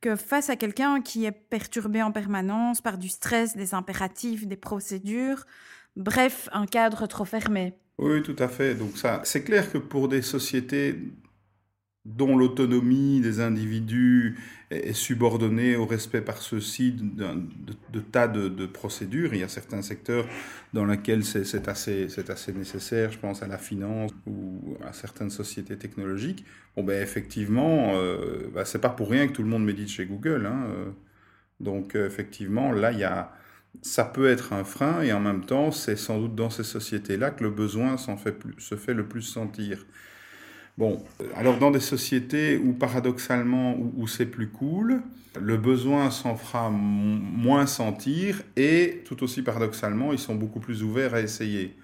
que 0.00 0.16
face 0.16 0.48
à 0.50 0.56
quelqu'un 0.56 1.00
qui 1.00 1.24
est 1.24 1.32
perturbé 1.32 2.02
en 2.02 2.12
permanence 2.12 2.80
par 2.80 2.98
du 2.98 3.08
stress, 3.08 3.56
des 3.56 3.74
impératifs, 3.74 4.46
des 4.46 4.56
procédures, 4.56 5.44
bref, 5.96 6.48
un 6.52 6.66
cadre 6.66 7.06
trop 7.06 7.24
fermé. 7.24 7.74
Oui, 7.98 8.22
tout 8.22 8.36
à 8.38 8.48
fait. 8.48 8.74
Donc 8.74 8.96
ça, 8.96 9.20
c'est 9.24 9.42
clair 9.42 9.72
que 9.72 9.78
pour 9.78 10.08
des 10.08 10.22
sociétés 10.22 10.96
dont 12.06 12.36
l'autonomie 12.36 13.20
des 13.20 13.40
individus 13.40 14.38
est 14.70 14.94
subordonnée 14.94 15.76
au 15.76 15.84
respect 15.84 16.22
par 16.22 16.40
ceux-ci 16.40 16.92
de, 16.92 18.00
tas 18.00 18.26
de, 18.26 18.66
procédures. 18.66 19.34
Il 19.34 19.40
y 19.40 19.42
a 19.42 19.48
certains 19.48 19.82
secteurs 19.82 20.26
dans 20.72 20.86
lesquels 20.86 21.24
c'est 21.24 21.68
assez, 21.68 22.08
nécessaire, 22.54 23.12
je 23.12 23.18
pense 23.18 23.42
à 23.42 23.48
la 23.48 23.58
finance 23.58 24.12
ou 24.26 24.76
à 24.82 24.92
certaines 24.92 25.30
sociétés 25.30 25.76
technologiques. 25.76 26.44
Bon, 26.76 26.84
ben 26.84 27.02
effectivement, 27.02 27.96
euh, 27.96 28.48
ben, 28.54 28.64
c'est 28.64 28.80
pas 28.80 28.88
pour 28.88 29.10
rien 29.10 29.26
que 29.26 29.32
tout 29.32 29.42
le 29.42 29.48
monde 29.48 29.64
médite 29.64 29.88
chez 29.88 30.06
Google. 30.06 30.46
Hein. 30.46 30.94
Donc, 31.58 31.94
effectivement, 31.94 32.72
là, 32.72 32.92
il 32.92 32.98
y 32.98 33.04
a, 33.04 33.32
ça 33.82 34.04
peut 34.04 34.28
être 34.28 34.52
un 34.52 34.64
frein 34.64 35.02
et 35.02 35.12
en 35.12 35.20
même 35.20 35.44
temps, 35.44 35.70
c'est 35.70 35.96
sans 35.96 36.18
doute 36.18 36.34
dans 36.34 36.50
ces 36.50 36.64
sociétés-là 36.64 37.30
que 37.30 37.44
le 37.44 37.50
besoin 37.50 37.96
fait 37.98 38.36
se 38.58 38.76
fait 38.76 38.94
le 38.94 39.06
plus 39.06 39.22
sentir. 39.22 39.84
Bon, 40.80 40.98
alors 41.36 41.58
dans 41.58 41.70
des 41.70 41.78
sociétés 41.78 42.56
où 42.56 42.72
paradoxalement, 42.72 43.76
où, 43.98 44.08
c'est 44.08 44.24
plus 44.24 44.48
cool, 44.48 45.02
le 45.38 45.58
besoin 45.58 46.10
s'en 46.10 46.36
fera 46.36 46.70
moins 46.70 47.66
sentir 47.66 48.40
et 48.56 49.02
tout 49.04 49.22
aussi 49.22 49.42
paradoxalement, 49.42 50.14
ils 50.14 50.18
sont 50.18 50.34
beaucoup 50.34 50.58
plus 50.58 50.82
ouverts 50.82 51.12
à 51.12 51.20
essayer. 51.20 51.76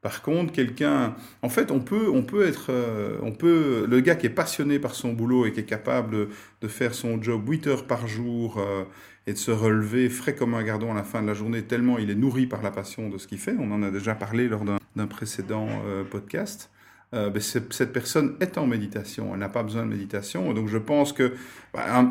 Par 0.00 0.22
contre, 0.22 0.54
quelqu'un, 0.54 1.16
en 1.42 1.50
fait, 1.50 1.70
on 1.70 1.80
peut, 1.80 2.08
on 2.08 2.22
peut 2.22 2.46
être, 2.46 2.68
euh, 2.70 3.18
on 3.20 3.32
peut, 3.32 3.86
le 3.86 4.00
gars 4.00 4.14
qui 4.14 4.24
est 4.24 4.30
passionné 4.30 4.78
par 4.78 4.94
son 4.94 5.12
boulot 5.12 5.44
et 5.44 5.52
qui 5.52 5.60
est 5.60 5.64
capable 5.64 6.10
de, 6.10 6.28
de 6.62 6.68
faire 6.68 6.94
son 6.94 7.22
job 7.22 7.46
8 7.46 7.66
heures 7.66 7.86
par 7.86 8.08
jour 8.08 8.56
euh, 8.56 8.84
et 9.26 9.34
de 9.34 9.38
se 9.38 9.50
relever 9.50 10.08
frais 10.08 10.34
comme 10.34 10.54
un 10.54 10.62
gardon 10.62 10.92
à 10.92 10.94
la 10.94 11.04
fin 11.04 11.20
de 11.20 11.26
la 11.26 11.34
journée, 11.34 11.60
tellement 11.60 11.98
il 11.98 12.08
est 12.08 12.14
nourri 12.14 12.46
par 12.46 12.62
la 12.62 12.70
passion 12.70 13.10
de 13.10 13.18
ce 13.18 13.26
qu'il 13.26 13.36
fait. 13.38 13.56
On 13.58 13.70
en 13.70 13.82
a 13.82 13.90
déjà 13.90 14.14
parlé 14.14 14.48
lors 14.48 14.64
d'un 14.64 15.06
précédent 15.06 15.68
euh, 15.84 16.04
podcast 16.04 16.70
euh, 17.12 17.28
ben 17.28 17.42
cette 17.42 17.92
personne 17.92 18.36
est 18.40 18.56
en 18.56 18.68
méditation, 18.68 19.30
elle 19.32 19.40
n'a 19.40 19.48
pas 19.48 19.64
besoin 19.64 19.84
de 19.84 19.90
méditation. 19.90 20.52
Donc 20.54 20.68
je 20.68 20.78
pense 20.78 21.12
que 21.12 21.34
bah, 21.74 22.04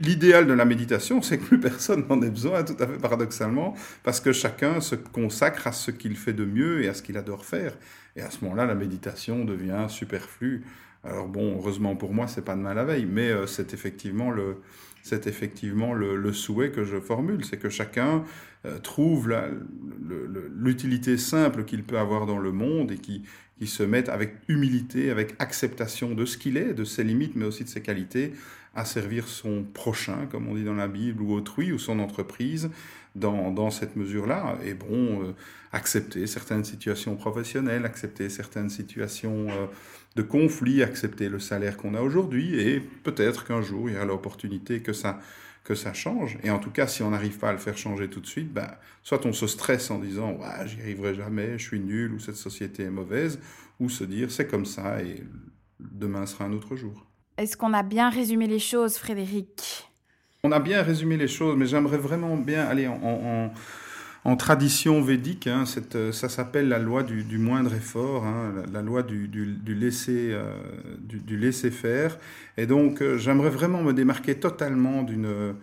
l'idéal 0.00 0.46
de 0.46 0.52
la 0.52 0.64
méditation, 0.64 1.22
c'est 1.22 1.38
que 1.38 1.44
plus 1.44 1.60
personne 1.60 2.04
n'en 2.08 2.22
ait 2.22 2.30
besoin, 2.30 2.62
tout 2.62 2.76
à 2.78 2.86
fait 2.86 2.98
paradoxalement, 2.98 3.74
parce 4.04 4.20
que 4.20 4.32
chacun 4.32 4.80
se 4.80 4.94
consacre 4.94 5.66
à 5.66 5.72
ce 5.72 5.90
qu'il 5.90 6.16
fait 6.16 6.32
de 6.32 6.44
mieux 6.44 6.84
et 6.84 6.88
à 6.88 6.94
ce 6.94 7.02
qu'il 7.02 7.16
adore 7.16 7.44
faire. 7.44 7.72
Et 8.16 8.22
à 8.22 8.30
ce 8.30 8.44
moment-là, 8.44 8.64
la 8.64 8.76
méditation 8.76 9.44
devient 9.44 9.86
superflue. 9.88 10.62
Alors 11.02 11.26
bon, 11.26 11.56
heureusement 11.56 11.96
pour 11.96 12.14
moi, 12.14 12.28
c'est 12.28 12.44
pas 12.44 12.54
de 12.54 12.60
mal 12.60 12.76
la 12.76 12.84
veille, 12.84 13.06
mais 13.06 13.30
euh, 13.30 13.46
c'est 13.46 13.74
effectivement 13.74 14.30
le, 14.30 14.58
c'est 15.04 15.26
effectivement 15.26 15.92
le, 15.92 16.32
souhait 16.32 16.70
que 16.70 16.82
je 16.82 16.98
formule, 16.98 17.44
c'est 17.44 17.58
que 17.58 17.68
chacun 17.68 18.24
euh, 18.64 18.78
trouve 18.78 19.30
l'utilité 20.56 21.18
simple 21.18 21.64
qu'il 21.64 21.84
peut 21.84 21.98
avoir 21.98 22.24
dans 22.24 22.38
le 22.38 22.52
monde 22.52 22.90
et 22.90 22.96
qui, 22.96 23.22
qui 23.58 23.66
se 23.66 23.82
mette 23.82 24.08
avec 24.08 24.34
humilité, 24.48 25.10
avec 25.10 25.34
acceptation 25.38 26.14
de 26.14 26.24
ce 26.24 26.38
qu'il 26.38 26.56
est, 26.56 26.72
de 26.72 26.84
ses 26.84 27.04
limites, 27.04 27.36
mais 27.36 27.44
aussi 27.44 27.64
de 27.64 27.68
ses 27.68 27.82
qualités, 27.82 28.32
à 28.74 28.84
servir 28.84 29.28
son 29.28 29.62
prochain, 29.62 30.26
comme 30.30 30.48
on 30.48 30.54
dit 30.54 30.64
dans 30.64 30.74
la 30.74 30.88
Bible, 30.88 31.22
ou 31.22 31.32
autrui, 31.32 31.72
ou 31.72 31.78
son 31.78 31.98
entreprise, 32.00 32.70
dans, 33.14 33.70
cette 33.70 33.96
mesure-là. 33.96 34.58
Et 34.64 34.74
bon, 34.74 35.22
euh, 35.22 35.32
accepter 35.72 36.26
certaines 36.26 36.64
situations 36.64 37.16
professionnelles, 37.16 37.84
accepter 37.84 38.28
certaines 38.28 38.70
situations 38.70 39.46
euh, 39.50 39.66
de 40.16 40.22
conflit, 40.22 40.82
accepter 40.82 41.28
le 41.28 41.38
salaire 41.38 41.76
qu'on 41.76 41.94
a 41.94 42.00
aujourd'hui 42.00 42.60
et 42.60 42.80
peut-être 42.80 43.44
qu'un 43.44 43.62
jour 43.62 43.88
il 43.88 43.94
y 43.94 43.96
aura 43.96 44.04
l'opportunité 44.04 44.80
que 44.80 44.92
ça, 44.92 45.20
change. 45.92 46.38
Et 46.44 46.50
en 46.50 46.58
tout 46.58 46.70
cas, 46.70 46.86
si 46.86 47.02
on 47.02 47.10
n'arrive 47.10 47.38
pas 47.38 47.48
à 47.48 47.52
le 47.52 47.58
faire 47.58 47.76
changer 47.76 48.08
tout 48.08 48.20
de 48.20 48.26
suite, 48.26 48.52
ben, 48.52 48.68
soit 49.02 49.24
on 49.26 49.32
se 49.32 49.46
stresse 49.46 49.90
en 49.90 49.98
disant 49.98 50.38
j'y 50.66 50.80
arriverai 50.80 51.14
jamais, 51.14 51.58
je 51.58 51.64
suis 51.64 51.80
nul 51.80 52.12
ou 52.12 52.18
cette 52.18 52.36
société 52.36 52.84
est 52.84 52.90
mauvaise, 52.90 53.40
ou 53.80 53.88
se 53.88 54.04
dire 54.04 54.30
c'est 54.30 54.46
comme 54.46 54.66
ça 54.66 55.02
et 55.02 55.24
demain 55.80 56.26
sera 56.26 56.44
un 56.44 56.52
autre 56.52 56.76
jour. 56.76 57.06
Est-ce 57.36 57.56
qu'on 57.56 57.72
a 57.72 57.82
bien 57.82 58.10
résumé 58.10 58.46
les 58.46 58.60
choses, 58.60 58.96
Frédéric? 58.96 59.88
On 60.44 60.52
a 60.52 60.60
bien 60.60 60.82
résumé 60.82 61.16
les 61.16 61.26
choses, 61.26 61.56
mais 61.56 61.66
j'aimerais 61.66 61.98
vraiment 61.98 62.36
bien 62.36 62.64
aller 62.64 62.86
en 62.86 64.36
tradition 64.36 65.02
védique, 65.02 65.48
hein, 65.48 65.66
cette, 65.66 66.12
ça 66.12 66.28
s'appelle 66.28 66.68
la 66.68 66.78
loi 66.78 67.02
du, 67.02 67.38
moindre 67.38 67.74
effort, 67.74 68.24
hein, 68.24 68.54
la, 68.72 68.82
loi 68.82 69.02
du, 69.02 69.26
du, 69.26 69.74
laisser, 69.74 70.30
euh, 70.32 70.52
du, 71.00 71.36
laisser 71.36 71.70
faire. 71.70 72.18
Et 72.56 72.66
donc, 72.66 73.02
euh, 73.02 73.18
j'aimerais 73.18 73.50
vraiment 73.50 73.82
me 73.82 73.92
démarquer 73.92 74.36
totalement 74.36 75.02
d'une 75.02 75.54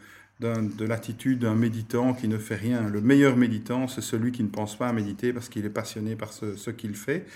de 0.41 0.86
l'attitude 0.86 1.38
d'un 1.39 1.53
méditant 1.53 2.15
qui 2.15 2.27
ne 2.27 2.39
fait 2.39 2.55
rien. 2.55 2.89
Le 2.89 2.99
meilleur 2.99 3.38
méditant, 3.38 3.88
c'est 3.88 4.01
celui 4.01 4.31
qui 4.31 4.41
ne 4.41 4.49
pense 4.49 4.75
pas 4.75 4.88
à 4.88 4.93
méditer 4.93 5.34
parce 5.34 5.49
qu'il 5.49 5.65
est 5.65 5.69
passionné 5.69 6.15
par 6.15 6.34
ce 6.34 6.69
qu'il 6.71 6.95
fait. 6.95 7.27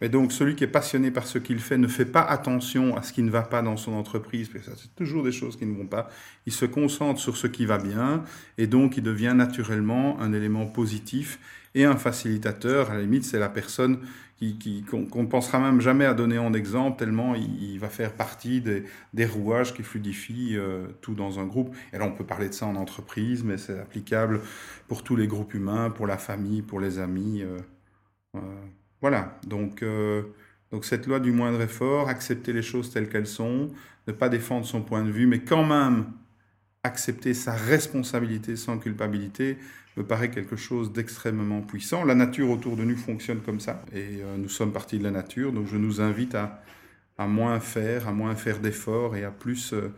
Mais 0.00 0.08
donc, 0.08 0.32
celui 0.32 0.54
qui 0.54 0.64
est 0.64 0.68
passionné 0.68 1.10
par 1.10 1.26
ce 1.26 1.38
qu'il 1.38 1.58
fait 1.58 1.78
ne 1.78 1.88
fait 1.88 2.04
pas 2.04 2.22
attention 2.22 2.96
à 2.96 3.02
ce 3.02 3.12
qui 3.12 3.22
ne 3.22 3.30
va 3.30 3.42
pas 3.42 3.62
dans 3.62 3.76
son 3.76 3.92
entreprise, 3.92 4.48
parce 4.48 4.64
que 4.64 4.70
c'est 4.76 4.94
toujours 4.94 5.24
des 5.24 5.32
choses 5.32 5.56
qui 5.56 5.66
ne 5.66 5.76
vont 5.76 5.86
pas. 5.86 6.08
Il 6.46 6.52
se 6.52 6.64
concentre 6.64 7.20
sur 7.20 7.36
ce 7.36 7.46
qui 7.46 7.66
va 7.66 7.78
bien, 7.78 8.24
et 8.58 8.66
donc 8.66 8.96
il 8.96 9.02
devient 9.02 9.34
naturellement 9.34 10.20
un 10.20 10.32
élément 10.32 10.66
positif 10.66 11.40
et 11.74 11.84
un 11.84 11.96
facilitateur. 11.96 12.90
À 12.90 12.94
la 12.94 13.02
limite, 13.02 13.24
c'est 13.24 13.38
la 13.38 13.48
personne 13.48 13.98
qui, 14.38 14.84
qu'on 14.88 15.22
ne 15.22 15.26
pensera 15.26 15.58
même 15.58 15.80
jamais 15.80 16.04
à 16.04 16.14
donner 16.14 16.38
en 16.38 16.52
exemple, 16.52 16.98
tellement 16.98 17.34
il, 17.34 17.78
va 17.78 17.88
faire 17.88 18.12
partie 18.12 18.60
des, 18.60 18.84
des 19.12 19.26
rouages 19.26 19.74
qui 19.74 19.82
fluidifient 19.82 20.56
euh, 20.56 20.86
tout 21.00 21.14
dans 21.14 21.40
un 21.40 21.46
groupe. 21.46 21.74
Et 21.92 21.98
là, 21.98 22.04
on 22.04 22.12
peut 22.12 22.24
parler 22.24 22.48
de 22.48 22.54
ça 22.54 22.66
en 22.66 22.76
entreprise, 22.76 23.42
mais 23.42 23.58
c'est 23.58 23.78
applicable 23.78 24.40
pour 24.86 25.02
tous 25.02 25.16
les 25.16 25.26
groupes 25.26 25.54
humains, 25.54 25.90
pour 25.90 26.06
la 26.06 26.18
famille, 26.18 26.62
pour 26.62 26.78
les 26.78 27.00
amis. 27.00 27.42
Euh, 27.42 27.58
euh, 28.36 28.40
voilà, 29.00 29.38
donc, 29.46 29.82
euh, 29.82 30.22
donc 30.72 30.84
cette 30.84 31.06
loi 31.06 31.20
du 31.20 31.32
moindre 31.32 31.60
effort, 31.60 32.08
accepter 32.08 32.52
les 32.52 32.62
choses 32.62 32.90
telles 32.90 33.08
qu'elles 33.08 33.26
sont, 33.26 33.70
ne 34.06 34.12
pas 34.12 34.28
défendre 34.28 34.66
son 34.66 34.82
point 34.82 35.04
de 35.04 35.10
vue, 35.10 35.26
mais 35.26 35.40
quand 35.40 35.64
même 35.64 36.06
accepter 36.82 37.34
sa 37.34 37.52
responsabilité 37.52 38.56
sans 38.56 38.78
culpabilité, 38.78 39.58
me 39.96 40.04
paraît 40.04 40.30
quelque 40.30 40.56
chose 40.56 40.92
d'extrêmement 40.92 41.60
puissant. 41.60 42.04
La 42.04 42.14
nature 42.14 42.50
autour 42.50 42.76
de 42.76 42.84
nous 42.84 42.96
fonctionne 42.96 43.40
comme 43.40 43.60
ça, 43.60 43.82
et 43.92 44.22
euh, 44.22 44.36
nous 44.36 44.48
sommes 44.48 44.72
partie 44.72 44.98
de 44.98 45.04
la 45.04 45.10
nature, 45.10 45.52
donc 45.52 45.66
je 45.66 45.76
nous 45.76 46.00
invite 46.00 46.34
à, 46.34 46.62
à 47.18 47.26
moins 47.26 47.60
faire, 47.60 48.08
à 48.08 48.12
moins 48.12 48.34
faire 48.36 48.60
d'efforts 48.60 49.16
et 49.16 49.24
à 49.24 49.30
plus, 49.30 49.72
euh, 49.72 49.92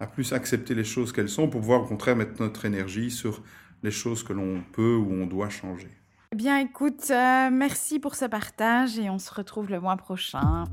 à 0.00 0.06
plus 0.06 0.32
accepter 0.32 0.74
les 0.74 0.84
choses 0.84 1.12
qu'elles 1.12 1.28
sont 1.28 1.48
pour 1.48 1.60
pouvoir 1.60 1.82
au 1.82 1.86
contraire 1.86 2.16
mettre 2.16 2.42
notre 2.42 2.64
énergie 2.64 3.10
sur 3.10 3.42
les 3.82 3.92
choses 3.92 4.22
que 4.24 4.32
l'on 4.32 4.62
peut 4.72 4.96
ou 4.96 5.12
on 5.12 5.26
doit 5.26 5.50
changer. 5.50 5.90
Eh 6.34 6.36
bien, 6.36 6.58
écoute, 6.58 7.12
euh, 7.12 7.48
merci 7.52 8.00
pour 8.00 8.16
ce 8.16 8.24
partage 8.24 8.98
et 8.98 9.08
on 9.08 9.20
se 9.20 9.32
retrouve 9.32 9.70
le 9.70 9.78
mois 9.78 9.96
prochain. 9.96 10.64